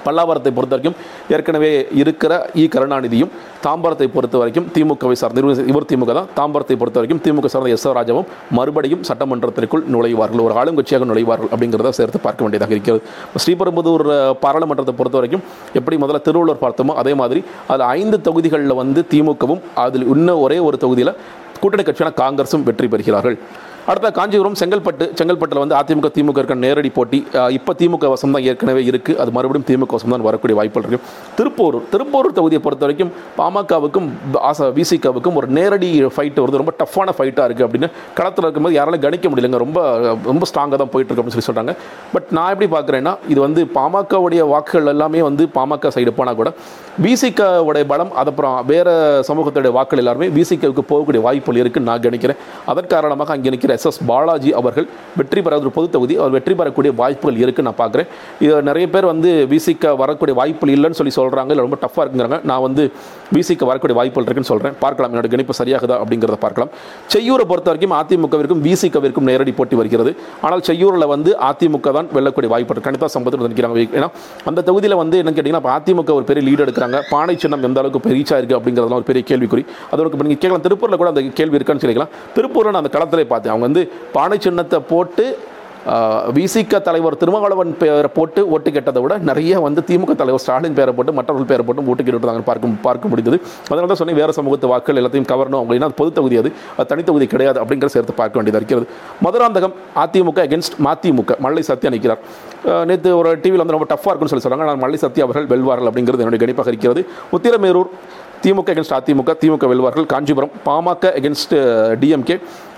பல்லாவரத்தை 0.06 0.51
பொறுத்த 0.58 0.74
வரைக்கும் 0.75 0.98
ஏற்கனவே 1.36 1.70
இருக்கிற 2.01 2.34
இ. 2.62 2.63
கருணாநிதியும் 2.74 3.32
தாம்பரத்தை 3.65 4.08
பொறுத்த 4.13 4.36
வரைக்கும் 4.41 4.67
திமுகவை 4.75 5.15
சார்ந்த 5.22 5.41
இவர் 5.72 5.88
திமுக 5.89 6.12
தான். 6.17 6.29
தாம்பரத்தை 6.38 6.75
பொறுத்த 6.82 6.98
வரைக்கும் 7.00 7.22
திமுக 7.25 7.50
சார்ந்த 7.53 7.74
எஸ். 7.75 7.88
ராஜாவும் 7.98 8.27
மறுபடியும் 8.58 9.03
சட்டமன்றத்திற்குள் 9.10 9.84
நுழைவார்கள். 9.96 10.44
ஒரு 10.48 10.56
ஆளுங்கட்சியாக 10.62 11.08
நுழைவார்கள் 11.12 11.51
அப்படிங்கிறத 11.53 11.91
சேர்த்து 12.00 12.22
பார்க்க 12.27 12.46
வேண்டியதாக 12.46 12.74
இருக்கிறது. 12.77 13.01
ஸ்ரீபெரும்புதூர் 13.46 14.06
பாராளுமன்றத்தை 14.46 14.96
பொறுத்த 15.01 15.20
வரைக்கும் 15.20 15.44
எப்படி 15.79 15.98
முதல்ல 16.03 16.22
திருவள்ளூர் 16.27 16.63
பார்த்தோமோ 16.65 16.96
அதே 17.03 17.15
மாதிரி 17.24 17.44
அதில் 17.74 17.88
ஐந்து 17.98 18.20
தொகுதிகளில் 18.29 18.79
வந்து 18.82 19.03
திமுகவும் 19.13 19.63
அதில் 19.86 20.08
இன்னும் 20.15 20.44
ஒரே 20.48 20.60
ஒரு 20.70 20.79
தொகுதியில் 20.86 21.15
கூட்டணி 21.62 21.84
கட்சியான 21.84 22.13
காங்கிரஸும் 22.24 22.65
வெற்றி 22.70 22.88
பெறுகிறார்கள். 22.96 23.38
அடுத்த 23.91 24.08
காஞ்சிபுரம் 24.17 24.58
செங்கல்பட்டு 24.60 25.06
செங்கல்பட்டில் 25.20 25.62
வந்து 25.63 25.75
அதிமுக 25.79 26.08
திமுக 26.15 26.39
இருக்க 26.41 26.56
நேரடி 26.63 26.89
போட்டி. 26.98 27.20
இப்போ 27.58 27.72
திமுக 27.79 28.08
வசம் 28.13 28.34
தான் 28.36 28.46
ஏற்கனவே 28.51 28.82
இருக்குது 28.89 29.17
அது 29.24 29.32
மறுபடியும் 29.38 29.67
திமுக 29.70 29.94
வசம் 29.98 30.13
தான் 30.13 30.25
வரக்கூடிய 30.27 30.56
வாய்ப்புகள் 30.60 30.86
இருக்குது 30.86 31.03
திருப்பூர் 31.38 31.77
திருப்பூர் 31.94 32.29
தொகுதியை 32.39 32.62
பொறுத்த 32.65 32.86
வரைக்கும் 32.88 33.12
பாமகவுக்கும் 33.39 34.10
ஆசா 34.50 34.67
விசிகாவுக்கும் 34.79 35.38
ஒரு 35.41 35.50
நேரடி 35.58 35.91
ஃபைட்டு 36.15 36.44
வருது. 36.44 36.62
ரொம்ப 36.63 36.74
டஃப்பான 36.82 37.13
ஃபைட்டாக 37.20 37.46
இருக்குது 37.50 37.67
அப்படின்னு. 37.67 37.89
களத்தில் 38.20 38.48
இருக்கும்போது 38.48 38.77
யாராலும் 38.79 39.03
கணிக்க 39.06 39.32
முடியலங்க. 39.34 39.62
ரொம்ப 39.65 39.79
ரொம்ப 40.32 40.44
ஸ்ட்ராங்காக 40.51 40.79
தான் 40.84 40.91
போயிட்டு 40.96 41.10
இருக்கு 41.12 41.24
அப்படின்னு 41.24 41.38
சொல்லி 41.38 41.50
சொல்கிறாங்க 41.51 41.75
பட் 42.15 42.27
நான் 42.39 42.51
எப்படி 42.56 42.70
பார்க்குறேன்னா 42.75 43.15
இது 43.32 43.39
வந்து 43.48 43.63
பாமகவுடைய 43.77 44.41
வாக்குகள் 44.53 44.94
எல்லாமே 44.96 45.22
வந்து 45.29 45.46
பாமக 45.60 45.94
சைடு 45.98 46.17
போனால் 46.20 46.39
கூட 46.41 46.51
விசிகாவுடைய 47.08 47.86
பலம் 47.94 48.13
அதப்புறம் 48.20 48.36
அப்புறம் 48.48 48.67
வேறு 48.70 48.91
சமூகத்துடைய 49.27 49.72
வாக்குகள் 49.75 50.01
எல்லாருமே 50.01 50.27
விசிகாவுக்கு 50.36 50.84
போகக்கூடிய 50.91 51.22
வாய்ப்புகள் 51.25 51.60
இருக்குன்னு 51.62 51.89
நான் 51.89 52.03
கணிக்கிறேன். 52.06 52.39
அதன் 52.72 52.91
காரணமாக 52.94 53.34
அங்கே 53.36 53.51
நிற்கிற 53.53 53.74
எஸ் 53.78 53.88
எஸ் 53.92 54.00
பாலாஜி 54.12 54.52
அவர்கள் 54.62 54.88
வெற்றி 55.20 55.42
பெற 55.46 55.54
ஒரு 55.64 55.72
பொது 55.78 55.88
தொகுதி 55.96 56.16
அவர் 56.22 56.34
வெற்றி 56.38 56.54
பெறக்கூடிய 56.60 56.92
வாய்ப்புகள் 57.02 57.40
இருக்குன்னு 57.44 57.70
நான் 57.70 57.80
பார்க்குறேன். 57.82 58.08
இது 58.44 58.54
நிறைய 58.70 58.86
பேர் 58.94 59.08
வந்து 59.14 59.30
விசிக்க 59.54 59.94
வரக்கூடிய 60.02 60.34
வாய்ப்புகள் 60.40 60.74
இல்லைன்னு 60.78 61.00
சொல்லி 61.00 61.14
சொல்கிறாங்க 61.20 61.52
இல்லை 61.54 61.66
ரொம்ப 61.68 61.80
டஃப்பாக 61.84 62.04
இருக்குங்கிறாங்க. 62.04 62.40
நான் 62.52 62.64
வந்து 62.68 62.84
விசிக்க 63.36 63.66
வரக்கூடிய 63.70 63.96
வாய்ப்புகள் 64.00 64.28
இருக்குன்னு 64.28 64.52
சொல்கிறேன் 64.52 64.76
பார்க்கலாம் 64.84 65.12
என்னோட 65.14 65.30
கணிப்பு 65.34 65.54
சரியாகுதா 65.60 65.96
அப்படிங்கிறத 66.04 66.38
பார்க்கலாம். 66.46 66.72
செய்யூரை 67.16 67.46
பொறுத்த 67.52 67.70
வரைக்கும் 67.72 67.96
அதிமுகவிற்கும் 68.00 68.62
விசிகவிற்கும் 68.68 69.28
நேரடி 69.32 69.54
போட்டி 69.60 69.76
வருகிறது. 69.82 70.14
ஆனால் 70.48 70.64
செய்யூரில் 70.70 71.08
வந்து 71.14 71.32
அதிமுக 71.50 71.94
தான் 71.98 72.10
வெல்லக்கூடிய 72.18 72.50
வாய்ப்பு 72.54 72.86
கணிதா 72.88 73.10
சம்பத்தில் 73.16 73.46
நினைக்கிறாங்க 73.48 73.86
ஏன்னா 74.00 74.10
அந்த 74.52 74.60
தொகுதியில் 74.70 74.98
வந்து 75.04 75.18
என்னன்னு 75.22 75.38
கேட்டிங்கன்னா 75.40 75.74
அதிமுக 75.78 76.12
ஒரு 76.20 76.26
பெரிய 76.30 76.44
லீடு 76.48 76.64
எடுக்கிறாங்க. 76.66 77.00
பானை 77.14 77.36
சின்னம் 77.44 77.66
எந்த 77.70 77.80
அளவுக்கு 77.84 78.14
ரீச் 78.18 78.34
ஆயிருக்கு 78.36 78.58
அப்படிங்கிறதுலாம் 78.60 79.00
ஒரு 79.02 79.08
பெரிய 79.12 79.24
கேள்விக்குறி. 79.32 79.64
அதோட 79.92 80.24
நீங்கள் 80.28 80.42
கேட்கலாம். 80.44 80.66
திருப்பூரில் 80.68 81.00
கூட 81.02 81.10
அந்த 81.14 81.22
கேள்வி 81.40 81.58
இருக்கான்னு 81.60 81.84
சொல்லிக்கலாம். 81.84 82.14
திருப்பூரில் 82.38 82.74
நான் 82.76 82.82
அந்த 82.84 82.92
களத்திலே 82.96 83.26
பார்த்தேன். 83.34 83.52
அவங்க 83.54 83.67
வந்து 83.68 83.84
பானை 84.18 84.40
சின்னத்தை 84.48 84.80
போட்டு 84.94 85.28
விசிக 86.36 86.80
தலைவர் 86.88 87.16
திருமாவளவன் 87.20 87.70
பேரை 87.82 88.10
போட்டு 88.16 88.42
ஓட்டு 88.54 88.70
கேட்டதை 88.76 89.02
விட 89.04 89.14
நிறைய 89.30 89.60
வந்து 89.66 89.82
திமுக 89.90 90.14
தலைவர் 90.22 90.42
ஸ்டாலின் 90.44 90.76
பேரை 90.80 90.94
போட்டு 90.98 91.12
மற்றவர்கள் 91.18 91.50
பேரை 91.52 91.64
போட்டு 91.68 91.86
ஓட்டு 91.92 92.04
கேட்டுருந்தாங்க 92.04 92.44
பார்க்க 92.50 92.72
பார்க்க 92.88 93.12
முடிந்தது 93.12 93.38
அதனால 93.70 93.88
தான் 93.92 94.00
சொன்னேன் 94.02 94.20
வேறு 94.20 94.36
சமூகத்து 94.40 94.72
வாக்குகள் 94.72 95.00
எல்லாத்தையும் 95.02 95.30
கவரணும் 95.32 95.62
அப்படின்னா 95.62 95.88
அது 95.90 95.98
பொதுத்தகுதி 96.02 96.38
அது. 96.42 96.50
தனித்தொகுதி 96.92 97.28
கிடையாது 97.34 97.62
அப்படிங்கிற 97.64 97.90
சேர்த்து 97.96 98.18
பார்க்க 98.20 98.40
வேண்டியதாக 98.40 98.62
இருக்கிறது. 98.62 98.88
மதுராந்தகம் 99.28 99.76
அதிமுக 100.04 100.42
அகேன்ஸ்ட் 100.48 100.78
மதிமுக 100.88 101.40
மல்லை 101.48 101.64
சத்யா 101.70 101.92
நிற்கிறார் 101.96 102.22
நேற்று 102.92 103.12
ஒரு 103.22 103.32
டிவியில் 103.46 103.64
வந்து 103.64 103.78
ரொம்ப 103.78 103.90
டஃப்பாக 103.94 104.12
இருக்குன்னு 104.12 104.34
சொல்லி 104.34 104.48
சொல்கிறாங்க 104.48 104.68
ஆனால் 104.68 104.84
மல்லை 104.86 105.00
சத்யா 105.06 105.26
அவர்கள் 105.28 105.50
வெல்வார்கள் 105.54 105.90
அப்படிங்கிறது 105.92 106.24
என்னுடைய 106.26 106.42
கணிப்பாக 106.46 106.72
இருக்கிறது. 106.74 107.04
உத்திரமேரூர் 107.38 107.92
திமுக 108.44 108.70
எகென்ஸ்ட் 108.74 108.96
அதிமுக 109.00 109.34
திமுக 109.41 109.67
வெல்வார்கள். 109.74 110.08
Kanchipuram 110.13 110.56
PMK 110.70 111.12
against 111.20 111.53
DMK 112.01 112.36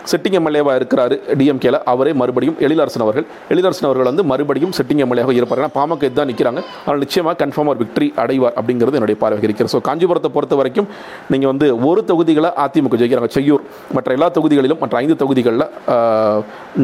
sitting 0.10 0.36
எம்எல்ஏவாக 0.40 0.76
இருக்கிறாரு 0.80 1.16
டிஎம்கேல 1.40 1.78
அவரே 1.92 2.12
மறுபடியும் 2.20 2.56
எழிலரசன் 2.66 3.04
அவர்கள். 3.06 3.26
எழிலரசன் 3.54 3.88
அவர்கள் 3.88 4.08
வந்து 4.10 4.24
மறுபடியும் 4.32 4.74
சிட்டிங் 4.78 5.02
எம்எல்ஏவாக 5.06 5.36
இருப்பார். 5.40 5.60
ஏன்னா 5.62 5.74
பாமக 5.76 6.08
இதுதான் 6.10 6.30
நிற்கிறாங்க 6.32 6.62
ஆனால் 6.86 7.02
நிச்சயமாக 7.04 7.36
கன்ஃபார்ம் 7.42 7.70
ஒரு 7.74 7.82
விக்டரி 7.84 8.08
அடைவார் 8.24 8.56
அப்படிங்கிறது 8.60 8.98
என்னுடைய 9.00 9.18
பார்வை 9.24 9.44
இருக்கிறது. 9.48 9.74
ஸோ 9.76 9.82
காஞ்சிபுரத்தை 9.90 10.32
பொறுத்த 10.38 10.56
வரைக்கும் 10.62 10.88
நீங்கள் 11.34 11.52
வந்து 11.52 11.68
ஒரு 11.90 12.04
தொகுதிகளை 12.12 12.52
அதிமுக 12.66 13.00
ஜெயிக்கிறாங்க. 13.02 13.32
செய்யூர். 13.38 13.66
மற்ற 13.98 14.16
எல்லா 14.18 14.30
தொகுதிகளிலும் 14.40 14.82
மற்ற 14.86 14.98
ஐந்து 15.04 15.20
தொகுதிகளில் 15.24 15.68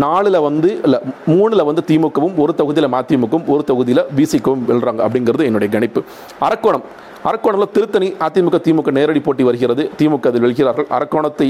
நாலில் 0.04 0.40
வந்து 0.50 0.72
இல்லை 0.88 1.02
மூணில் 1.34 1.68
வந்து 1.72 1.86
திமுகவும் 1.92 2.38
ஒரு 2.46 2.56
தொகுதியில் 2.62 2.94
மதிமுகவும் 2.98 3.48
ஒரு 3.56 3.66
தொகுதியில் 3.72 4.06
பிசிக்கவும் 4.20 4.66
வெல்றாங்க 4.72 5.02
அப்படிங்கிறது 5.08 5.50
என்னுடைய 5.52 5.72
கணிப்பு. 5.78 6.04
அரக்கோணம். 6.50 6.86
அரக்கோணத்தில் 7.30 7.74
திருத்தணி 7.76 8.08
அதிமுக 8.26 8.58
திமுக 8.66 8.90
நேரடி 8.98 9.22
போட்டி 9.28 9.44
வருகிறது. 9.48 9.84
திமுக 10.00 10.26
அதில் 10.32 10.44
வெல்கிறார்கள். 10.46 10.88
அரக்கோணத்தை 10.98 11.48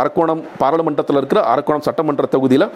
அரக்கோணம் 0.00 0.40
பாராளுமன்றத்தில் 0.62 1.18
இருக்கிற 1.20 1.40
அரக்கோணம் 1.52 1.84
சட்டமன்ற 1.88 2.26
தொகுதியில் 2.34 2.66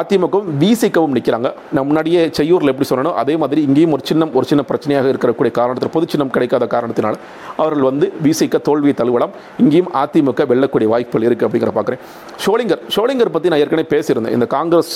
அதிமுகவும் 0.00 0.48
விசிகவும் 0.62 1.14
நிற்கிறாங்க 1.16 1.48
நான் 1.74 1.86
முன்னாடியே 1.88 2.20
செய்யூரில் 2.38 2.72
எப்படி 2.72 2.88
சொன்னனோ 2.90 3.12
அதே 3.22 3.34
மாதிரி 3.42 3.60
இங்கேயும் 3.68 3.94
ஒரு 3.96 4.04
சின்னம் 4.10 4.32
ஒரு 4.40 4.48
சின்ன 4.50 4.64
பிரச்சனையாக 4.70 5.10
இருக்கக்கூடிய 5.14 5.52
காரணத்தில் 5.60 5.92
பொது 5.96 6.08
சின்னம் 6.12 6.32
கிடைக்காத 6.36 6.68
காரணத்தினால் 6.74 7.18
அவர்கள் 7.62 7.88
வந்து 7.90 8.08
விசிக்க 8.26 8.60
தோல்வியை 8.68 8.94
தழுவலாம். 9.00 9.34
இங்கேயும் 9.64 9.90
அதிமுக 10.02 10.46
வெல்லக்கூடிய 10.52 10.88
வாய்ப்புகள் 10.94 11.26
இருக்குது 11.28 11.48
அப்படிங்கிற 11.48 11.72
பார்க்குறேன் 11.78 12.00
ஷோலிங்கர் 12.44 12.84
ஷோலிங்கர் 12.96 13.32
பற்றி 13.36 13.52
நான் 13.54 13.62
ஏற்கனவே 13.64 13.86
பேசியிருந்தேன். 13.94 14.36
இந்த 14.38 14.48
காங்கிரஸ் 14.56 14.94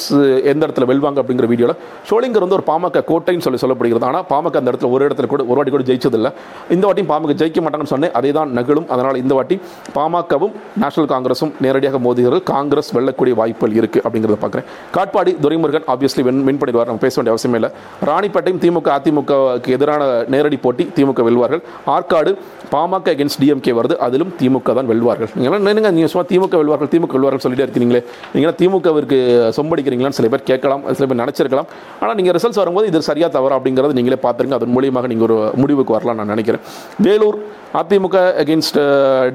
எந்த 0.52 0.62
இடத்துல 0.66 0.88
வெல்வாங்க 0.92 1.18
அப்படிங்கிற 1.24 1.48
வீடியோவில் 1.54 1.76
ஷோலிங்கர் 2.10 2.46
வந்து 2.46 2.58
ஒரு 2.60 2.66
பாமக 2.70 3.04
கோட்டைன்னு 3.12 3.46
சொல்லி 3.48 3.62
சொல்லப்படுகிறது. 3.64 4.08
ஆனால் 4.12 4.26
பாமக 4.32 4.62
அந்த 4.62 4.70
இடத்துல 4.72 4.90
ஒரு 4.96 5.04
இடத்துல 5.08 5.28
கூட 5.34 5.42
ஒரு 5.50 5.58
வாட்டி 5.60 5.74
கூட 5.76 5.86
ஜெயிச்சதில்லை. 5.90 6.32
இந்த 6.76 6.84
வாட்டியும் 6.88 7.10
பாமக 7.12 7.36
ஜெயிக்க 7.42 7.64
மாட்டாங்கன்னு 7.64 7.94
சொன்னேன். 7.94 8.14
அதே 8.20 8.32
தான் 8.38 8.50
நகலும். 8.60 8.88
அதனால் 8.94 9.20
இந்த 9.22 9.32
வாட்டி 9.40 9.58
பாமகவும் 9.98 10.54
நேஷனல் 10.84 11.10
காங்கிரஸும் 11.14 11.52
நேரடியாக 11.66 12.00
மோதுகிறது. 12.06 12.40
காங்கிரஸ் 12.52 12.90
வெல்லக்கூடிய 12.98 13.34
வாய்ப்புகள் 13.40 13.76
இருக்குது 13.80 14.04
அப்படிங்கிறத 14.06 14.38
பார்க்குறேன். 14.44 14.66
Katpadi 14.96 15.34
Duraimurugan 15.44 15.86
obviously 15.94 16.24
win 16.28 16.42
win 16.48 16.60
பண்ணிடுவார் 16.62 16.90
நம்ம 16.90 17.02
பேச 17.06 17.14
வேண்டிய 17.18 17.34
அவசியமே 17.34 17.58
இல்லை. 17.60 17.70
ராணிப்பேட்டையும் 18.10 18.60
திமுக 18.64 18.90
அதிமுகவுக்கு 18.98 19.70
எதிரான 19.76 20.02
நேரடி 20.34 20.58
போட்டி 20.66 20.86
திமுக 20.96 21.22
வெல்வார்கள். 21.28 21.62
ஆற்காடு 21.94 22.32
பாமக 22.74 23.08
அகேன்ஸ்ட் 23.14 23.40
டிஎம்கே 23.42 23.72
வருது. 23.78 23.94
அதிலும் 24.06 24.32
திமுக 24.40 24.74
தான் 24.78 24.88
வெல்வார்கள். 24.92 25.30
நீங்கள் 25.40 25.60
என்னங்க 25.72 25.90
நீங்கள் 25.96 26.12
சும்மா 26.12 26.24
திமுக 26.32 26.54
வெல்வார்கள் 26.62 26.90
திமுக 26.94 27.14
வெல்வார்கள் 27.16 27.42
சொல்லிட்டே 27.44 27.64
இருக்கிறீங்களே 27.66 28.02
நீங்கள் 28.34 28.56
திமுகவிற்கு 28.60 29.18
சொம்படிக்கிறீங்களான்னு 29.58 30.18
சில 30.20 30.28
பேர் 30.32 30.46
கேட்கலாம் 30.50 30.82
சில 30.98 31.06
பேர் 31.10 31.20
நினச்சிருக்கலாம். 31.22 31.68
ஆனால் 32.02 32.16
நீங்கள் 32.20 32.36
ரிசல்ட்ஸ் 32.36 32.60
வரும்போது 32.62 32.88
இது 32.90 33.00
சரியாக 33.10 33.30
தவறா 33.36 33.56
அப்படிங்கிறது 33.58 33.96
நீங்களே 33.98 34.18
பார்த்துருங்க. 34.26 34.56
அதன் 34.60 34.74
மூலியமாக 34.76 35.10
நீங்கள் 35.12 35.26
ஒரு 35.28 35.36
முடிவுக்கு 35.62 35.94
வரலாம் 35.96 36.18
நான் 36.20 36.32
நினைக்கிறேன். 36.34 36.62
Vellore 37.06 37.38
AIADMK 37.80 38.18
against 38.42 38.78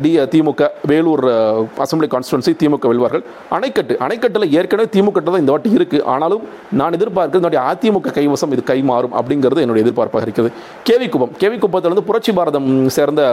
D 0.04 0.12
DMK 0.34 0.68
Vellore 0.92 1.24
assembly 1.86 2.08
constituency 2.14 2.52
DMK 2.62 2.88
வெல்வார்கள். 2.92 3.24
Anaicut 3.56 3.94
அணைக்கட்டில் 4.06 4.54
ஏற்கனவே 4.60 4.88
திமுக 4.96 5.24
தான் 5.28 5.42
இந்த 5.44 5.54
வாட்டி 5.54 5.76
இருக்குது 5.80 6.06
ஆனாலும் 6.14 6.46
நான் 6.80 6.98
எதிர்பார்க்கிறது 7.00 7.42
இந்த 7.42 7.50
வாட்டி 7.50 7.64
அதிமுக 7.72 8.14
கைவசம் 8.20 8.54
இது 8.56 8.64
கை 8.72 8.80
மாறும் 8.92 9.16
அப்படிங்கிறது 9.20 9.64
என்னுடைய 9.66 9.86
எதிர்பார்ப்பாக 9.86 10.26
இருக்குது 10.28 10.52
கேவி 10.90 11.10
குப்பம் 11.16 11.36
கேவி 11.44 11.60
குப்பத்தில் 11.66 11.94
வந்து 11.94 12.08
புரட்சி 12.10 12.34
பாரதம் 12.40 12.72
சேர்ந்த 12.98 13.24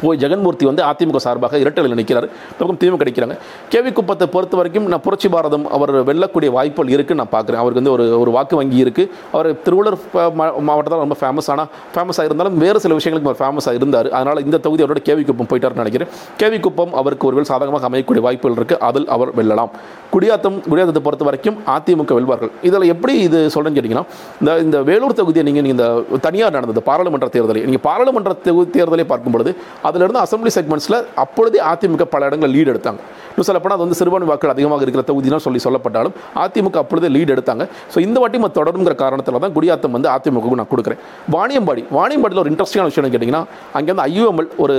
போய் 0.00 0.18
ஜெகன்மூர்த்தி 0.18 0.64
வந்து 0.64 0.82
அதிமுக 0.82 1.16
சார்பாக 1.16 1.58
இரட்டலில் 1.58 1.94
நிற்கிறார். 1.94 2.28
பக்கம் 2.58 2.78
திமுக 2.78 3.02
நிற்கிறாங்க 3.02 3.38
கேவி 3.70 3.92
குப்பத்தை 3.92 4.26
பொறுத்த 4.26 4.56
வரைக்கும் 4.56 4.86
நான் 4.86 5.00
புரட்சி 5.00 5.28
பாரதம் 5.28 5.70
அவர் 5.70 6.04
வெல்லக்கூடிய 6.04 6.50
வாய்ப்புகள் 6.50 6.92
இருக்குன்னு 6.92 7.26
நான் 7.30 7.42
பார்க்குறேன். 7.42 7.54
அவருக்கு 7.54 7.74
வந்து 7.74 7.92
ஒரு 7.92 8.20
ஒரு 8.20 8.30
வாக்கு 8.30 8.56
வங்கி 8.56 8.84
இருக்குது 8.84 9.10
அவர் 9.32 9.52
திருவள்ளூர் 9.52 9.98
மா- 10.14 10.58
மாவட்டத்தில் 10.58 11.06
ரொம்ப 11.08 11.16
ஃபேமஸ் 11.20 11.50
ஆனால் 11.50 11.66
ஃபேமஸாக 11.94 12.24
இருந்தாலும் 12.24 12.58
வேறு 12.58 12.80
சில 12.80 12.96
விஷயங்களுக்கு 12.96 13.28
அவர் 13.28 13.36
ஃபேமஸாக 13.38 13.74
இருந்தார் 13.74 14.10
அதனால் 14.10 14.44
இந்த 14.44 14.58
தொகுதி 14.58 14.84
அவரோட 14.84 14.96
கேவி 15.04 15.24
குப்பம் 15.24 15.46
போயிட்டார்னு 15.46 15.74
நினைக்கிறேன். 15.74 16.08
கேவி 16.38 16.60
குப்பம் 16.60 16.94
அவருக்கு 16.94 17.32
ஒருவேள் 17.32 17.42
சாதகமாக 17.42 17.88
அமையக்கூடிய 17.88 18.20
வாய்ப்புகள் 18.20 18.64
இருக்குது 18.64 18.78
அதில் 18.78 19.08
அவர் 19.08 19.34
வெல்லலாம். 19.34 19.70
குடியாத்தம் 20.12 20.62
குடியாத்தத்தை 20.70 20.98
பொறுத்த 20.98 21.24
வரைக்கும் 21.24 21.56
அதிமுக 21.66 22.14
வெல்வார்கள். 22.14 22.50
இதில் 22.62 22.82
எப்படி 22.82 23.18
இது 23.18 23.50
சொல்கிறேன்னு 23.54 23.66
கேட்டிங்கன்னா 23.66 24.04
இந்த 24.40 24.58
இந்த 24.58 24.82
வேலூர் 24.82 25.12
தொகுதியை 25.12 25.42
நீங்கள் 25.42 25.64
இந்த 25.64 26.02
தனியார் 26.20 26.50
நடந்தது 26.50 26.82
பாராளுமன்ற 26.82 27.26
தேர்தலை. 27.26 27.54
நீங்கள் 27.54 27.80
பாராளுமன்ற 27.82 28.36
தேர்தலை 28.44 29.04
பார்க்கும் 29.04 29.32
பொழுது 29.32 29.56
அதிலிருந்து 29.88 30.22
அசம்பிளி 30.24 30.52
செக்மெண்ட்ஸில் 30.58 30.98
அப்பொழுதே 31.24 31.60
அதிமுக 31.72 32.06
பல 32.14 32.28
இடங்களில் 32.30 32.56
லீடு 32.56 32.72
எடுத்தாங்க. 32.74 33.00
இன்னும் 33.38 33.48
சொல்லப்போனால் 33.48 33.76
அது 33.78 33.84
வந்து 33.86 33.96
சிறுபான்மை 33.98 34.26
வாக்குகள் 34.28 34.52
அதிகமாக 34.54 34.82
இருக்கிற 34.84 35.02
தொகுதினா 35.08 35.38
சொல்லி 35.44 35.60
சொல்லப்பட்டாலும் 35.64 36.14
அதிமுக 36.44 36.78
அப்பொழுதே 36.82 37.08
லீடு 37.16 37.30
எடுத்தாங்க. 37.34 37.64
ஸோ 37.92 37.98
இந்த 38.06 38.16
வாட்டி 38.22 38.36
நம்ம 38.38 38.48
தொடருங்கிற 38.56 38.94
காரணத்தில் 39.02 39.38
தான் 39.44 39.54
குடியாத்தம் 39.56 39.94
வந்து 39.96 40.08
அதிமுகவுக்கு 40.14 40.58
நான் 40.60 40.70
கொடுக்குறேன். 40.72 41.00
வாணியம்பாடி 41.34 41.82
வாணியம்பாடியில் 41.96 42.40
ஒரு 42.44 42.50
இன்ட்ரெஸ்டிங்கான 42.52 42.90
விஷயம் 42.90 43.12
கேட்டிங்கன்னா 43.14 43.42
அங்கே 43.78 43.90
வந்து 43.92 44.04
ஐயூஎம்எல் 44.08 44.48
ஒரு 44.64 44.74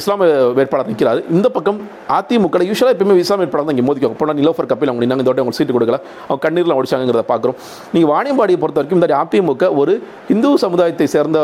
இஸ்லாமிய 0.00 0.30
வேட்பாளர் 0.58 0.88
நிற்கிறார் 0.92 1.20
இந்த 1.36 1.50
பக்கம் 1.56 1.80
அதிமுக 2.18 2.62
யூஸ்வலாக 2.70 2.94
எப்பயுமே 2.96 3.18
இஸ்லாமிய 3.24 3.44
வேட்பாளர் 3.44 3.68
தான் 3.68 3.76
இங்கே 3.76 3.86
மோதிக்கும் 3.88 4.16
போனால் 4.22 4.38
நிலோஃபர் 4.40 4.70
கப்பில் 4.72 4.92
அவங்க 4.92 5.04
நின்னாங்க. 5.04 5.24
இந்த 5.24 5.32
வாட்டி 5.32 5.44
அவங்க 5.44 5.56
சீட்டு 5.58 5.76
கொடுக்கல. 5.76 6.00
அவங்க 6.28 6.40
கண்ணீரில் 6.46 6.76
ஒடிச்சாங்கிறத 6.78 7.24
பார்க்குறோம். 7.32 7.58
நீங்கள் 7.96 8.10
வாணியம்பாடியை 8.14 8.60
பொறுத்த 8.64 8.80
வரைக்கும் 8.82 9.00
இந்த 9.00 9.20
அதிமுக 9.20 9.70
ஒரு 9.82 9.94
இந்து 10.36 10.54
சமுதாயத்தை 10.64 11.08
சேர்ந்த 11.16 11.38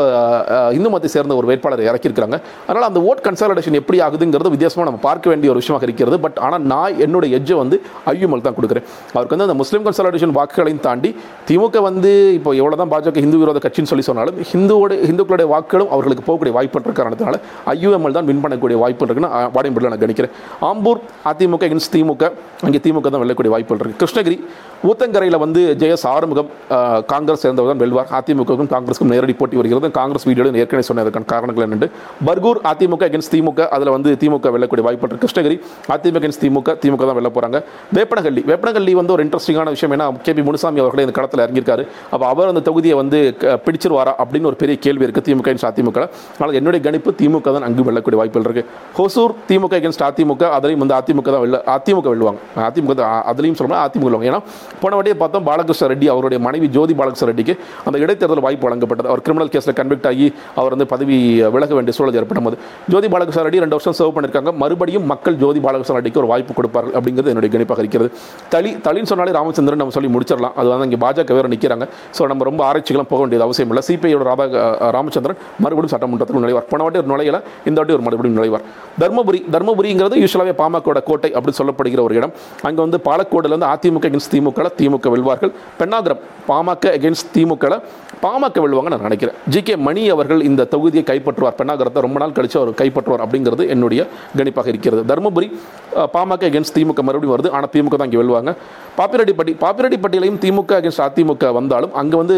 இந்து 0.79 0.91
மதத்தை 0.95 1.11
சேர்ந்த 1.17 1.39
ஒரு 1.41 1.49
வேட்பாளர் 1.53 1.85
இறக்கியிருக்கிறாங்க. 1.91 2.39
அதனால் 2.67 2.89
அந்த 2.89 2.99
ஓட் 3.11 3.23
கன்சாலிடேஷன் 3.29 3.79
எப்படி 3.83 3.99
ஆகுதுங்கிறது 4.07 4.55
வித்தியாசமாக 4.57 4.89
நம்ம 4.91 5.01
பார்க்க 5.09 5.33
வேண்டிய 5.33 5.51
ஒரு 5.55 5.61
விஷயமாக 5.63 5.85
இருக்கிறது. 5.89 6.17
பட் 6.25 6.37
ஆனால் 6.47 6.65
நான் 6.67 6.97
என்னுடைய 7.03 7.29
எஜ்ஜை 7.37 7.57
வந்து 7.59 7.77
ஐயுமல் 8.11 8.43
தான் 8.43 8.57
கொடுக்குறேன். 8.57 8.85
அவருக்கு 9.13 9.35
வந்து 9.35 9.47
அந்த 9.47 9.57
முஸ்லீம் 9.59 9.85
கன்சாலிடேஷன் 9.87 10.35
வாக்குகளையும் 10.37 10.83
தாண்டி 10.83 11.09
திமுக 11.47 11.81
வந்து 11.87 12.09
இப்போ 12.37 12.51
எவ்வளோ 12.59 12.77
தான் 12.77 12.91
பாஜக 12.93 13.21
ஹிந்து 13.23 13.39
விரோத 13.39 13.61
கட்சின்னு 13.63 13.91
சொல்லி 13.91 14.05
சொன்னாலும் 14.07 14.37
ஹிந்துவோட 14.51 14.75
ஹிந்துக்களுடைய 15.07 15.25
வாக்குகளும் 15.53 15.91
அவர்களுக்கு 15.93 16.23
போகக்கூடிய 16.23 16.53
வாய்ப்பு 16.57 16.77
இருக்கிற 16.79 16.95
காரணத்தினால 16.99 17.37
ஐயுஎம்எல் 17.73 18.17
தான் 18.17 18.27
வின் 18.29 18.43
பண்ணக்கூடிய 18.43 18.55
வாய்ப்பு 18.83 19.05
இருக்குன்னு 19.05 19.31
அஹ், 19.37 19.51
நான் 19.87 20.03
கணிக்கிறேன். 20.03 20.33
ஆம்பூர் 20.67 20.99
அதிமுக 21.31 21.45
இன்ஸ் 21.73 21.91
திமுக 21.93 22.23
அங்கே 22.65 22.79
திமுக 22.83 23.07
தான் 23.07 23.21
வெல்லக்கூடிய 23.23 23.51
வாய்ப்புகள் 23.53 23.79
இருக்குது 23.79 24.01
கிருஷ்ணகிரி 24.01 24.37
ஊத்தங்கரையில் 24.83 25.39
வந்து 25.43 25.61
ஜெயஸ் 25.81 26.05
ஆறுமுகம் 26.07 26.49
காங்கிரஸ் 27.11 27.43
சேர்ந்தவர் 27.43 27.71
தான் 27.71 27.81
வெல்வார். 27.83 28.09
அதிமுகவுக்கும் 28.17 28.71
காங்கிரஸுக்கும் 28.73 29.11
நேரடி 29.13 29.33
போட்டி 29.35 29.55
வருகிறது. 29.57 29.75
காங்கிரஸ் 29.97 30.25
வீடியோ 30.29 30.45
ஏற்கனவே 30.63 30.85
சொன்னதுக்கான 30.89 31.27
காரணங்கள் 31.31 31.65
என்னென்று. 31.67 31.87
பர்கூர் 32.27 32.59
அதிமுக 32.71 33.03
அகேன்ஸ்ட் 33.07 33.33
திமுக 33.33 33.61
அதில் 33.75 33.91
வந்து 33.95 34.09
திமுக 34.21 34.51
வெல்லக்கூடிய 34.55 34.85
வாய்ப்பு 34.87 35.05
இருக்கு. 35.05 35.21
கிருஷ்ணகிரி 35.23 35.57
அதிமுக 35.95 36.23
அகேன்ஸ்ட் 36.37 36.45
திமுக 36.45 36.77
திமுக 36.85 37.05
தான் 37.05 37.15
வெளில 37.15 37.29
போகிறாங்க 37.29 37.63
வேப்பனகள்ளி. 37.93 38.41
வேப்பனகள்ளி 38.47 38.91
வந்து 38.91 39.13
ஒரு 39.13 39.25
இன்ட்ரெஸ்டிங்கான 39.25 39.63
விஷயம் 39.63 39.99
ஏன்னா 39.99 40.21
கே 40.21 40.33
பி 40.33 40.41
முனுசாமி 40.41 40.79
அவர்களே 40.79 41.07
இந்த 41.07 41.21
களத்தில் 41.21 41.45
இறங்கியிருக்காரு. 41.45 41.87
அப்போ 42.09 42.27
அவர் 42.27 42.47
அந்த 42.47 42.71
தொகுதியை 42.71 42.95
வந்து 42.95 43.37
பிடிச்சிருவாரா 43.39 44.13
அப்படின்னு 44.17 44.45
ஒரு 44.45 44.55
பெரிய 44.55 44.77
கேள்வி 44.77 45.05
இருக்குது 45.05 45.25
திமுக 45.27 45.45
against 45.47 45.65
அதிமுக 45.67 46.09
ஆனால் 46.39 46.53
என்னுடைய 46.53 46.85
கணிப்பு 46.85 47.13
திமுக 47.17 47.41
தான் 47.41 47.61
அங்கு 47.61 47.83
வெல்லக்கூடிய 47.83 48.15
வாய்ப்புகள் 48.15 48.51
இருக்கு. 48.51 48.65
ஹொசூர் 48.97 49.51
திமுக 49.51 49.75
அகேன்ஸ்ட் 49.77 50.03
அதிமுக 50.03 50.43
அதிலையும் 50.57 50.77
வந்து 50.77 50.95
அதிமுக 50.95 51.21
தான் 51.21 51.39
வெல்ல 51.39 51.63
அதிமுக 51.65 52.07
வெல்லுவாங்க. 52.13 52.37
அதிமுக 52.55 52.93
தான் 52.93 53.23
அ- 53.27 53.33
அதுலையும் 53.33 53.55
சொல்லணும் 53.59 53.87
அதிமுக 53.87 54.07
வெல்லுவாங்க. 54.07 54.27
ஏன்னா 54.31 54.41
போன 54.81 55.01
வாட்டியே 55.01 55.13
பார்த்தோம் 55.13 55.43
பாலகிருஷ்ண 55.43 55.87
ரெட்டி 55.87 56.05
அவருடைய 56.05 56.43
மனைவி 56.43 56.67
ஜோதி 56.67 56.93
பாலகிருஷ்ண 56.93 57.31
ரெட்டிக்கு 57.31 57.57
அந்த 57.85 57.99
இடைத்தேர்தல் 57.99 58.39
வாய்ப்பு 58.39 58.69
வழங்கப்பட்டது. 58.69 59.05
அவர் 59.05 59.21
கிரிமினல் 59.21 59.51
கேஸில் 59.51 59.75
கன்விக்ட் 59.75 60.07
ஆகி 60.07 60.33
அவர் 60.55 60.69
வந்து 60.69 60.87
பதவி 60.87 61.17
விலக 61.49 61.73
வேண்டிய 61.73 61.91
சூழல் 61.91 62.13
ஏற்படும் 62.13 62.43
போது. 62.43 62.57
ஜோதி 62.89 63.07
பாலகிருஷ்ண 63.07 63.49
ரெட்டி 63.49 63.57
ரெண்டு 63.57 63.77
வருஷம் 63.77 63.95
சர்வ் 63.99 64.17
பண்ணியிருக்காங்க 64.17 64.53
மறுபடியும் 64.53 65.05
மக்கள் 65.05 65.35
ஜோதி 65.35 65.59
பாலகிருஷ்ண 65.59 65.99
ரெட்டிக்கு 65.99 66.16
ஒரு 66.21 66.29
வாய்ப்பு 66.31 66.53
கொடுப்பார்கள் 66.59 66.95
அப்படிங்கிறது 66.97 67.31
என்னுடைய 67.33 67.51
கணிப்பாக 67.55 67.81
இருக்கிறது. 67.83 68.09
தளி 68.53 68.71
தளின்னு 68.87 69.11
சொன்னாலே 69.11 69.33
ராமச்சந்திரன் 69.39 69.81
நம்ம 69.83 69.95
சொல்லி 69.97 70.11
முடிச்சிடலாம். 70.15 70.55
அது 70.59 70.67
வந்து 70.73 70.87
இங்கே 70.89 70.99
பாஜக 71.05 71.35
வேறு 71.39 71.51
நிற்கிறாங்க 71.53 71.87
ஸோ 72.17 72.27
நம்ம 72.31 72.45
ரொம்ப 72.49 72.61
ஆராய்ச்சிக்கெல்லாம் 72.69 73.11
போக 73.13 73.21
வேண்டியது 73.23 73.45
அவசியம் 73.47 73.71
இல்லை. 73.73 73.83
சிபிஐயோட 73.89 74.25
ராதா 74.31 74.45
ராமச்சந்திரன் 74.97 75.39
மறுபடியும் 75.65 75.93
சட்டமன்றத்தில் 75.95 76.41
நுழைவார். 76.45 76.67
போன 76.73 76.83
வாட்டி 76.87 77.01
ஒரு 77.03 77.09
நுழையில 77.13 77.39
இந்த 77.69 77.77
வாட்டி 77.79 77.95
ஒரு 77.97 78.05
மறுபடியும் 78.07 78.37
நுழைவார். 78.39 78.65
தர்மபுரி 79.03 79.41
தர்மபுரிங்கிறது 79.55 80.15
யூஸ்வலாகவே 80.23 80.55
பாமகோட 80.63 80.99
கோட்டை 81.09 81.31
அப்படின்னு 81.37 81.59
சொல்லப்படுகிற 81.61 82.01
ஒரு 82.07 82.15
இடம். 82.19 82.33
அங்கே 82.69 82.81
வந்து 82.85 82.99
பாலக்கோடுல 83.09 83.53
இருந்து 83.53 83.69
அதிமுக 83.73 84.05
அகேன்ஸ்ட் 84.09 84.33
திமுக 84.35 84.69
திமுக 84.81 85.09
வெல்வார்கள். 85.15 85.53
பெண்ணாகரம் 85.81 86.21
பாமக 86.49 86.85
அகேன்ஸ்ட் 86.97 87.31
திமுக 87.37 87.65
பாமக 88.23 88.61
வெல்வாங்க 88.63 88.89
நான் 88.91 89.05
நினைக்கிறேன். 89.07 89.35
ஜி 89.53 89.59
கே 89.67 89.73
மணி 89.87 90.03
அவர்கள் 90.13 90.39
இந்த 90.49 90.61
தொகுதியை 90.73 91.03
கைப்பற்றுவார். 91.09 91.55
பெண்ணாகரத்தை 91.59 91.99
ரொம்ப 92.05 92.17
நாள் 92.21 92.33
கழிச்சு 92.37 92.57
அவர் 92.59 92.71
கைப்பற்றுவார் 92.79 93.23
அப்படிங்கிறது 93.25 93.63
என்னுடைய 93.73 94.01
கணிப்பாக 94.39 94.67
இருக்கிறது. 94.73 95.01
தருமபுரி 95.11 95.47
பாமக 96.15 96.47
அகேன்ஸ்ட் 96.49 96.75
திமுக 96.77 97.01
மறுபடியும் 97.07 97.35
வருது. 97.35 97.51
ஆனால் 97.57 97.71
திமுக 97.75 97.95
தான் 98.01 98.09
இங்கே 98.09 98.19
வெல்வாங்க. 98.21 98.53
பாப்பிரெட்டிப்பட்டி 98.99 99.53
பாப்பிரெட்டிப்பட்டியிலையும் 99.63 100.39
திமுக 100.45 100.73
அகேன்ஸ்ட் 100.79 101.03
அதிமுக 101.07 101.51
வந்தாலும் 101.59 101.93
அங்கே 102.01 102.17
வந்து 102.21 102.37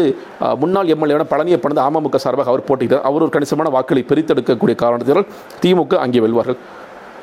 முன்னாள் 0.62 0.92
எம்எல்ஏ 0.96 1.26
பழனியப்பன் 1.32 1.72
வந்து 1.74 1.86
அமமுக 1.88 2.20
சார்பாக 2.26 2.52
அவர் 2.52 2.66
போட்டிக்கிறார் 2.70 3.04
அவர் 3.10 3.24
ஒரு 3.26 3.34
கணிசமான 3.36 3.70
வாக்களை 3.76 4.04
பிரித்தெடுக்கக்கூடிய 4.12 4.76
காரணத்தினால் 4.84 5.28
திமுக 5.64 5.98
அங்கே 6.06 6.22
வெல்வார்கள். 6.26 6.58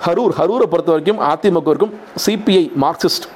ஹரூர் 0.05 0.33
ஹரூரை 0.39 0.67
பொறுத்த 0.71 0.91
வரைக்கும் 0.93 1.21
அதிமுகவிற்கும் 1.31 1.93
சிபிஐ 2.25 2.65
மார்க்சிஸ்ட் 2.83 3.27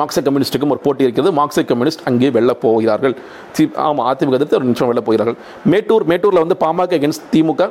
மார்க்சிஸ்ட் 0.00 0.26
கம்யூனிஸ்ட்டுக்கும் 0.28 0.72
ஒரு 0.74 0.82
போட்டி 0.86 1.06
இருக்கிறது. 1.06 1.32
மார்க்சிஸ்ட் 1.38 1.70
கம்யூனிஸ்ட் 1.72 2.04
அங்கே 2.10 2.30
வெல்ல 2.36 2.54
போகிறார்கள். 2.64 3.14
சி 3.56 3.64
ஆமாம் 3.86 4.06
அதிமுக 4.10 4.38
எதிர்த்து 4.38 4.58
ஒரு 4.60 4.68
நிமிஷம் 4.70 4.90
வெல்ல 4.92 5.02
போகிறார்கள். 5.08 5.36
மேட்டூர் 5.72 6.06
மேட்டூரில் 6.12 6.42
வந்து 6.44 6.58
பாமக 6.64 6.98
எகென்ஸ்ட் 7.00 7.26
திமுக. 7.34 7.70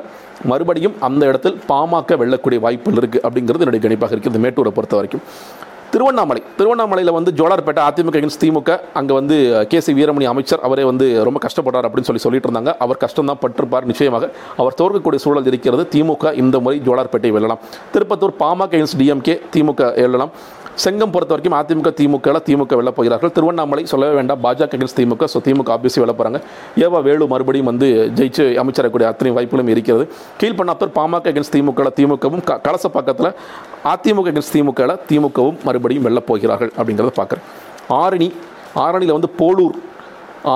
மறுபடியும் 0.52 0.94
அந்த 1.08 1.22
இடத்தில் 1.32 1.58
பாமக 1.72 2.16
வெல்லக்கூடிய 2.22 2.60
வாய்ப்புகள் 2.66 3.00
இருக்குது 3.02 3.24
அப்படிங்கிறது 3.26 3.64
என்னுடைய 3.66 3.82
கணிப்பாக 3.86 4.14
இருக்குது 4.16 4.42
மேட்டூரை 4.46 4.72
பொறுத்த 4.78 4.96
வரைக்கும். 5.00 5.24
திருவண்ணாமலை 5.94 6.40
திருவண்ணாமலையில் 6.58 7.14
வந்து 7.16 7.30
ஜோலார்பேட்டை 7.38 7.82
அதிமுக 7.88 8.16
எகென்ஸ்ட் 8.20 8.42
திமுக. 8.44 8.70
அங்கே 8.98 9.12
வந்து 9.18 9.36
கே 9.70 9.78
சி 9.86 9.92
வீரமணி 9.98 10.26
அமைச்சர் 10.30 10.62
அவரே 10.66 10.84
வந்து 10.90 11.06
ரொம்ப 11.28 11.38
கஷ்டப்பட்டார் 11.46 11.86
அப்படின்னு 11.88 12.08
சொல்லி 12.08 12.22
சொல்லிட்டு 12.24 12.48
இருந்தாங்க. 12.48 12.72
அவர் 12.84 13.00
கஷ்டம் 13.02 13.28
தான் 13.30 13.40
பட்டிருப்பார் 13.42 13.88
நிச்சயமாக. 13.90 14.30
அவர் 14.62 14.78
தோற்கக்கூடிய 14.80 15.20
சூழல் 15.24 15.50
இருக்கிறது. 15.52 15.84
திமுக 15.94 16.32
இந்த 16.42 16.58
முறை 16.66 16.78
ஜோலார்பேட்டை 16.88 17.32
வெல்லலாம். 17.36 17.62
திருப்பத்தூர் 17.96 18.34
பாமக 18.42 18.74
எகென்ஸ்ட் 18.78 19.00
டிஎம்கே 19.02 19.36
திமுக 19.56 19.92
வெல்லலாம். 20.04 20.32
செங்கம் 20.80 21.10
பொறுத்த 21.14 21.32
வரைக்கும் 21.34 21.56
அதிமுக 21.58 21.90
திமுக 21.98 22.40
திமுக 22.46 22.76
வெல்ல 22.78 22.90
போகிறார்கள். 22.98 23.32
திருவண்ணாமலை 23.36 23.82
சொல்லவே 23.90 24.14
வேண்டாம். 24.18 24.40
பாஜக 24.44 24.76
against 24.76 24.96
திமுக 24.98 25.26
ஸோ 25.32 25.40
திமுக 25.46 25.70
ஆபியஸி 25.74 26.00
வெல்ல 26.02 26.14
போகிறாங்க 26.18 26.38
ஏவா 26.84 27.00
வேலு 27.06 27.26
மறுபடியும் 27.32 27.68
வந்து 27.70 27.88
ஜெயிச்சு 28.18 28.44
அமைச்சரக்கூடிய 28.62 29.08
அத்தனை 29.12 29.32
வாய்ப்புகளும் 29.36 29.72
இருக்கிறது. 29.74 30.04
கீழ்பண்ணாத்தூர் 30.42 30.94
பாமக 30.98 31.32
against 31.32 31.52
திமுக 31.56 31.90
திமுகவும் 31.98 32.44
க 32.50 32.58
கலசப்பாக்கத்தில் 32.66 33.30
அதிமுக 33.92 34.32
against 34.32 34.54
திமுக 34.56 34.88
திமுகவும் 35.10 35.58
மறுபடியும் 35.68 36.06
வெல்ல 36.08 36.22
போகிறார்கள் 36.30 36.72
அப்படிங்கிறத 36.78 37.14
பார்க்குறேன் 37.20 37.44
ஆரணி 38.02 38.30
ஆரணியில் 38.86 39.16
வந்து 39.18 39.30
போலூர் 39.42 39.76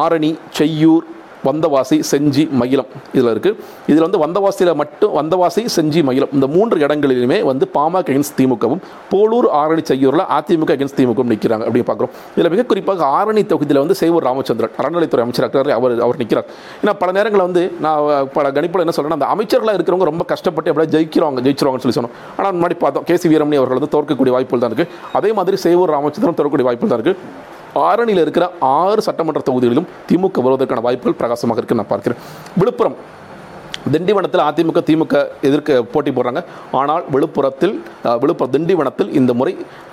ஆரணி 0.02 0.33
செய்யூர் 0.59 1.05
வந்தவாசி 1.49 1.96
செஞ்சி 2.11 2.44
மயிலம். 2.61 2.88
இதில் 3.16 3.31
இருக்குது 3.35 3.57
இதில் 3.90 4.05
வந்து 4.07 4.20
வந்தவாசியில் 4.25 4.72
மட்டும் 4.83 5.12
வந்தவாசி 5.18 5.62
செஞ்சி 5.77 6.03
மயிலம். 6.09 6.33
இந்த 6.37 6.46
மூன்று 6.55 6.77
இடங்களிலுமே 6.87 7.38
வந்து 7.51 7.64
பாமக 7.77 8.05
against 8.12 8.35
திமுகவும் 8.38 8.81
போலூர் 9.12 9.49
ஆரணி 9.61 9.83
செய்யூரில் 9.90 10.25
அதிமுக 10.37 10.72
against 10.77 10.96
திமுகவும் 11.01 11.31
நிற்கிறாங்க 11.33 11.64
அப்படின்னு 11.68 11.88
பார்க்குறோம். 11.90 12.12
இதில் 12.37 12.51
மிக 12.55 12.64
குறிப்பாக 12.72 13.05
ஆரணி 13.18 13.42
தொகுதியில் 13.53 13.81
வந்து 13.85 13.96
சேவூர் 14.03 14.27
ராமச்சந்திரன் 14.29 14.75
அறநிலைத்துறை 14.81 15.22
அமைச்சர் 15.27 15.44
இருக்கிறார் 15.44 15.72
அவர் 15.79 15.94
அவர் 16.07 16.20
நிற்கிறார் 16.22 16.46
ஏன்னா 16.83 16.94
பல 17.03 17.11
நேரங்களில் 17.18 17.46
வந்து 17.49 17.64
நான் 17.87 18.29
பல 18.37 18.44
கணிப்பில் 18.59 18.85
என்ன 18.85 18.94
சொல்கிறேன்னா 18.96 19.20
அந்த 19.20 19.31
அமைச்சர்களாக 19.35 19.79
இருக்கிறவங்க 19.79 20.09
ரொம்ப 20.12 20.27
கஷ்டப்பட்டு 20.33 20.70
அப்படியே 20.72 20.92
ஜெயிக்கிறவங்க 20.96 21.42
ஜெயிச்சிருவாங்கன்னு 21.49 21.87
சொல்லி 21.87 21.99
சொன்னோம். 21.99 22.14
ஆனால் 22.38 22.55
முன்னாடி 22.59 22.79
பார்த்தோம். 22.85 23.07
கே 23.11 23.16
சி 23.22 23.29
வீரமணி 23.33 23.59
அவர்கள் 23.62 23.81
வந்து 23.81 23.92
தோற்கக்கூடிய 23.96 24.35
வாய்ப்புகள் 24.37 24.64
தான் 24.64 24.72
இருக்குது 24.72 24.92
அதே 25.20 25.33
மாதிரி 25.40 25.59
சேவூர் 25.66 25.94
ராமச்சந்திரன் 25.96 26.38
தோற்கக்கூடிய 26.40 26.68
வாய்ப்புகள் 26.68 26.92
தான் 26.92 27.01
இருக்குது 27.03 27.55
ஆரணியில் 27.85 28.23
இருக்கிற 28.25 28.47
ஆறு 28.79 29.01
சட்டமன்ற 29.09 29.43
தொகுதிகளிலும் 29.49 29.89
திமுக 30.09 30.43
வருவதற்கான 30.47 30.83
வாய்ப்புகள் 30.87 31.21
பிரகாசமாக 31.21 31.61
இருக்குன்னு 31.61 31.83
நான் 31.83 31.93
பார்க்கிறேன். 31.93 32.21
விழுப்புரம். 32.62 32.99
திண்டிவனத்தில் 33.95 34.43
அதிமுக 34.49 34.81
திமுக 34.87 35.17
எதிர்க்க 35.49 35.75
போட்டி 35.93 36.11
போடுறாங்க. 36.15 36.41
ஆனால் 36.79 37.05
விழுப்புரத்தில் 37.15 37.75
விழுப்புரம் 38.23 38.53
திண்டிவனத்தில் 38.55 39.11
இந்த 39.19 39.33
முறை 39.41 39.53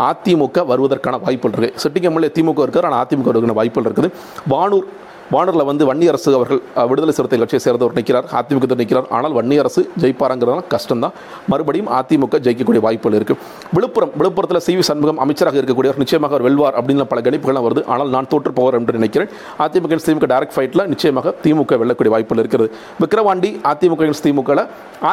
அதிமுக 0.10 0.66
வருவதற்கான 0.72 1.20
வாய்ப்புகள் 1.26 1.54
இருக்குது 1.56 1.82
சிட்டிங் 1.84 2.08
எம்எல்ஏ 2.10 2.30
திமுக 2.38 2.66
இருக்கார் 2.66 2.88
ஆனால் 2.90 3.02
அதிமுக 3.06 3.30
வருவதற்கான 3.32 3.58
வாய்ப்புகள் 3.62 3.88
இருக்குது. 3.90 4.12
வானூர் 4.54 4.88
வானூரில் 5.34 5.66
வந்து 5.70 5.84
வன்னியரசு 5.90 6.30
அவர்கள் 6.38 6.60
விடுதலை 6.90 7.14
சிறுத்தை 7.18 7.38
கட்சியை 7.42 7.62
சேர்ந்தவர் 7.66 7.96
நிற்கிறார் 8.00 8.28
அதிமுக 8.40 8.76
நிற்கிறார் 8.82 9.08
ஆனால் 9.18 9.36
வன்னியரசு 9.38 9.82
ஜெயிப்பாராங்கிறதுனால 10.02 10.64
கஷ்டம்தான். 10.74 11.14
மறுபடியும் 11.52 11.90
அதிமுக 12.00 12.40
ஜெயிக்கக்கூடிய 12.46 12.82
வாய்ப்புகள் 12.88 13.18
இருக்குது 13.20 13.40
விழுப்புரம் 13.76 14.14
விழுப்புரத்தில் 14.22 14.64
சி 14.68 14.76
வி 14.80 14.84
சண்முகம் 14.90 15.20
அமைச்சராக 15.26 15.60
இருக்கக்கூடியவர் 15.62 16.02
நிச்சயமாக 16.04 16.34
அவர் 16.36 16.46
வெல்வார் 16.48 16.78
அப்படின்னு 16.80 17.08
பல 17.14 17.22
கணிப்புகள்லாம் 17.28 17.66
வருது. 17.68 17.84
ஆனால் 17.94 18.12
நான் 18.16 18.30
தோற்று 18.34 18.54
போவார் 18.60 18.78
என்று 18.80 18.98
நினைக்கிறேன். 19.00 19.32
அதிமுக 19.66 20.00
திமுக 20.08 20.28
டைரக்ட் 20.34 20.56
ஃபைட்டில் 20.58 20.86
நிச்சயமாக 20.94 21.34
திமுக 21.46 21.80
வெல்லக்கூடிய 21.84 22.14
வாய்ப்புகள் 22.16 22.44
இருக்கிறது. 22.44 22.70
விக்கிரவாண்டி 23.04 23.52
அதிமுக 23.72 24.12
திமுக 24.28 24.60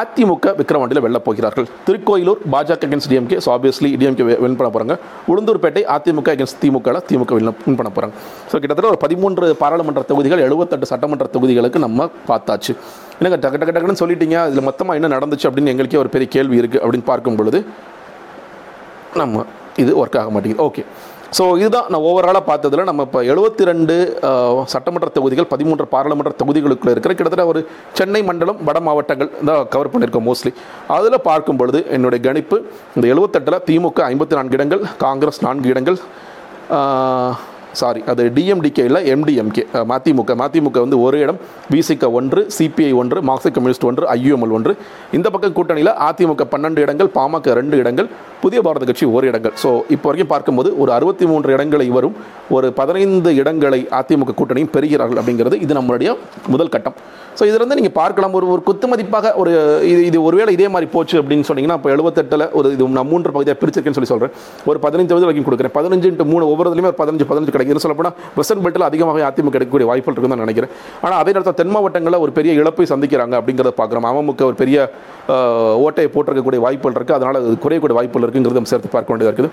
அதிமுக 0.01 0.47
விக்கிரவாண்டியில் 0.59 1.03
வெல்ல 1.05 1.17
போகிறார்கள். 1.27 1.67
Tirukoilur 1.87 2.41
BJP 2.53 2.85
against 2.87 3.09
DMK 3.11 3.37
so 3.45 3.49
obviously 3.55 3.89
DMK 4.01 4.23
win 4.43 4.57
பண்ண 4.59 4.69
போகிறாங்க 4.75 4.95
Ulundurpet 5.31 5.83
AIADMK 5.95 6.29
against 6.35 6.59
DMK 6.63 6.97
DMK 7.09 7.31
win 7.37 7.49
win 7.65 7.77
பண்ண 7.79 7.89
போகிறாங்க 7.95 8.13
ஸோ 8.51 8.55
கிட்டத்தட்ட 8.61 8.87
ஒரு 8.93 8.99
பதிமூன்று 9.03 9.47
பாராளுமன்ற 9.61 10.01
தொகுதிகள் 10.11 10.43
எழுபத்தெட்டு 10.47 10.91
சட்டமன்ற 10.93 11.27
தொகுதிகளுக்கு 11.35 11.85
நம்ம 11.87 12.09
பார்த்தாச்சு. 12.31 12.73
எனக்கு 13.21 13.39
டக்கு 13.45 13.59
டக்கு 13.61 13.75
டக்குன்னு 13.75 14.01
சொல்லிட்டீங்க? 14.03 14.37
இதில் 14.51 14.67
மொத்தமாக 14.69 14.99
என்ன 14.99 15.13
நடந்துச்சு 15.15 15.47
அப்படின்னு 15.49 15.73
எங்களுக்கே 15.75 16.01
ஒரு 16.03 16.11
பெரிய 16.17 16.29
கேள்வி 16.35 16.59
இருக்குது 16.61 16.83
அப்படின்னு 16.83 17.09
பார்க்கும் 17.13 17.39
பொழுது 17.39 17.61
நம்ம 19.21 19.45
இது 19.81 19.91
ஒர்க் 20.01 20.19
ஆக 20.19 20.29
மாட்டேங்குது. 20.33 20.63
ஓகே 20.69 20.83
ஸோ 21.37 21.43
இதுதான் 21.61 21.85
நான் 21.91 22.05
ஓவராலாக 22.07 22.43
பார்த்ததுல 22.47 22.85
நம்ம 22.87 23.03
இப்போ 23.07 23.19
எழுபத்தி 23.31 23.67
ரெண்டு 23.69 23.93
சட்டமன்ற 24.71 25.09
தொகுதிகள் 25.17 25.47
பதிமூன்று 25.51 25.85
பாராளுமன்ற 25.93 26.31
தொகுதிகளுக்குள்ள 26.41 26.93
இருக்கிற 26.95 27.13
கிட்டத்தட்ட 27.13 27.45
ஒரு 27.51 27.59
சென்னை 27.99 28.21
மண்டலம் 28.29 28.59
வட 28.69 28.79
மாவட்டங்கள் 28.87 29.29
தான் 29.49 29.69
கவர் 29.75 29.91
பண்ணியிருக்கோம் 29.93 30.27
மோஸ்ட்லி 30.29 30.51
அதில் 30.95 31.25
பார்க்கும் 31.29 31.59
பொழுது 31.61 31.81
என்னுடைய 31.97 32.21
கணிப்பு 32.27 32.57
இந்த 32.95 33.05
எழுபத்தெட்டில் 33.13 33.63
திமுக 33.69 34.03
ஐம்பத்தி 34.11 34.37
நான்கு 34.39 34.59
இடங்கள் 34.59 34.83
காங்கிரஸ் 35.05 35.41
நான்கு 35.47 35.71
இடங்கள் 35.73 35.99
சாரி 37.79 38.01
அது 38.11 38.23
டிஎம்டிகே 38.37 38.83
இல்லை 38.89 39.01
எம்டிஎம்கே 39.13 39.63
மதிமுக. 39.91 40.31
மதிமுக 40.41 40.77
வந்து 40.85 40.97
ஒரு 41.05 41.17
இடம் 41.23 41.39
விசிக 41.73 42.09
ஒன்று 42.19 42.41
சிபிஐ 42.57 42.91
ஒன்று 43.01 43.19
மார்க்சிஸ்ட் 43.29 43.55
கம்யூனிஸ்ட் 43.57 43.87
ஒன்று 43.89 44.05
ஐயூஎம்எல் 44.15 44.55
ஒன்று. 44.57 44.73
இந்த 45.17 45.27
பக்கம் 45.35 45.55
கூட்டணியில் 45.59 45.93
அதிமுக 46.09 46.45
பன்னெண்டு 46.53 46.83
இடங்கள் 46.85 47.09
பாமக 47.17 47.55
ரெண்டு 47.61 47.77
இடங்கள் 47.83 48.09
புதிய 48.43 48.59
பாரத 48.65 48.85
கட்சி 48.89 49.05
ஒரு 49.17 49.25
இடங்கள். 49.31 49.53
ஸோ 49.63 49.69
இப்போ 49.95 50.07
வரைக்கும் 50.09 50.31
பார்க்கும்போது 50.33 50.69
ஒரு 50.83 50.91
அறுபத்தி 50.97 51.25
மூன்று 51.31 51.49
இடங்களை 51.55 51.87
வரும் 51.97 52.15
ஒரு 52.57 52.67
பதினைந்து 52.79 53.31
இடங்களை 53.41 53.81
அதிமுக 53.99 54.35
கூட்டணியும் 54.39 54.71
பெறுகிறார்கள் 54.75 55.19
அப்படிங்கிறது 55.21 55.57
இது 55.65 55.73
நம்மளுடைய 55.79 56.11
முதல் 56.53 56.71
கட்டம். 56.75 56.95
ஸோ 57.37 57.43
இதிலிருந்து 57.49 57.77
நீங்கள் 57.79 57.95
பார்க்கலாம் 57.99 58.33
ஒரு 58.37 58.45
ஒரு 58.53 58.61
குத்து 58.69 58.85
மதிப்பாக 58.91 59.27
ஒரு 59.41 59.51
இது 59.91 60.01
இது 60.09 60.17
ஒருவேளை 60.27 60.51
இதே 60.57 60.67
மாதிரி 60.73 60.87
போச்சு 60.95 61.15
அப்படின்னு 61.21 61.45
சொன்னீங்கன்னா 61.49 61.77
இப்போ 61.79 61.91
எழுபத்தெட்டில் 61.95 62.45
ஒரு 62.59 62.67
இது 62.75 62.87
நான் 62.97 63.09
மூன்று 63.11 63.35
பகுதியாக 63.35 63.57
பிரிச்சிருக்கேன்னு 63.61 63.99
சொல்லி 63.99 64.11
சொல்கிறேன் 64.13 64.33
ஒரு 64.69 64.79
பதினஞ்சு 64.85 65.13
வயது 65.13 65.27
வரைக்கும் 65.27 65.47
கொடுக்குறேன். 65.49 65.75
பதினஞ்சு 65.77 66.09
இன்ட்டு 66.11 66.27
மூணு 66.33 66.43
ஒவ்வொருலையுமே 66.53 66.89
ஒரு 66.91 66.99
பதினஞ்சு 67.01 67.27
பதினஞ்சு 67.31 67.53
கிடைக்கும் 67.61 67.85
சொல்லப்போனால் 67.85 68.15
வெஸ்டர்ன் 68.37 68.63
பெல்ட்டில் 68.65 68.87
அதிகமாக 68.89 69.23
அதிமுக 69.29 69.53
கிடைக்கக்கூடிய 69.55 69.87
வாய்ப்புகள் 69.91 70.15
இருக்குன்னு 70.15 70.37
நான் 70.37 70.45
நினைக்கிறேன். 70.47 70.73
ஆனால் 71.05 71.19
அதே 71.21 71.33
நேரத்தில் 71.35 71.57
தென் 71.61 71.73
மாவட்டங்களில் 71.75 72.21
ஒரு 72.25 72.33
பெரிய 72.37 72.51
இழப்பை 72.61 72.87
சந்திக்கிறாங்க 72.93 73.35
அப்படிங்கிறத 73.41 73.73
பார்க்குறோம். 73.81 74.07
அமமுக 74.11 74.43
ஒரு 74.51 74.57
பெரிய 74.63 74.77
ஓட்டையை 75.85 76.09
போட்டிருக்கக்கூடிய 76.13 76.61
வாய்ப்புகள் 76.65 76.97
இருக்குது 76.97 77.17
அதனால் 77.19 77.39
அது 77.41 77.57
குறையக்கூடிய 77.65 77.95
வாய்ப்புகள் 77.99 78.25
இருக்குங்கிறத 78.27 78.65
சேர்த்து 78.71 78.93
பார்க்க 78.95 79.13
வேண்டியதாக 79.13 79.33
இருக்குது. 79.33 79.51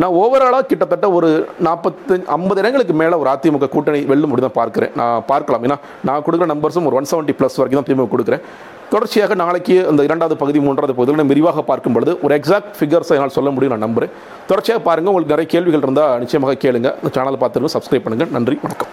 நான் 0.00 0.16
ஓவராலாக 0.22 0.64
கிட்டத்தட்ட 0.70 1.06
ஒரு 1.18 1.30
நாற்பத்தி 1.66 2.16
ஐம்பது 2.36 2.60
இடங்களுக்கு 2.62 2.96
மேலே 3.02 3.16
ஒரு 3.22 3.30
அதிமுக 3.34 3.70
கூட்டணி 3.76 4.00
வெல்லும் 4.12 4.30
அப்படி 4.32 4.44
தான் 4.48 4.58
பார்க்குறேன். 4.60 4.92
நான் 5.02 5.24
பார்க்கலாம். 5.32 5.64
ஏன்னா 5.68 5.78
நான் 6.08 6.24
கொடுக்குற 6.26 6.48
நம்பர்ஸும் 6.54 6.88
ஒரு 6.90 6.98
ஒன் 7.00 7.10
செவன்ட்டி 7.12 7.36
ப்ளஸ் 7.40 7.58
வரைக்கும் 7.60 7.80
தான் 7.82 7.90
திமுக 7.90 8.10
கொடுக்குறேன். 8.14 8.44
தொடர்ச்சியாக 8.92 9.34
நாளைக்கு 9.40 9.74
அந்த 9.90 10.02
இரண்டாவது 10.08 10.36
பகுதி 10.40 10.60
மூன்றாவது 10.66 10.94
பகுதியில் 10.96 11.20
நம்ம 11.20 11.32
விரிவாக 11.34 11.62
பார்க்கும் 11.68 11.96
பொழுது 11.96 12.12
ஒரு 12.24 12.32
எக்ஸாக்ட் 12.38 12.72
ஃபிகர்ஸை 12.78 13.16
என்னால் 13.18 13.36
சொல்ல 13.36 13.50
முடியும் 13.56 13.74
நான் 13.74 13.86
நம்புறேன். 13.86 14.14
தொடர்ச்சியாக 14.50 14.82
பாருங்கள் 14.88 15.12
உங்களுக்கு 15.12 15.34
நிறைய 15.34 15.48
கேள்விகள் 15.54 15.86
இருந்தால் 15.86 16.18
நிச்சயமாக 16.24 16.58
கேளுங்கள் 16.64 16.96
இந்த 17.02 17.12
சேனலை 17.16 17.40
பார்த்துருங்க 17.44 17.72
சப்ஸ்கிரைப் 17.76 18.06
பண்ணுங்கள் 18.06 18.34
நன்றி 18.38 18.58
வணக்கம். 18.66 18.92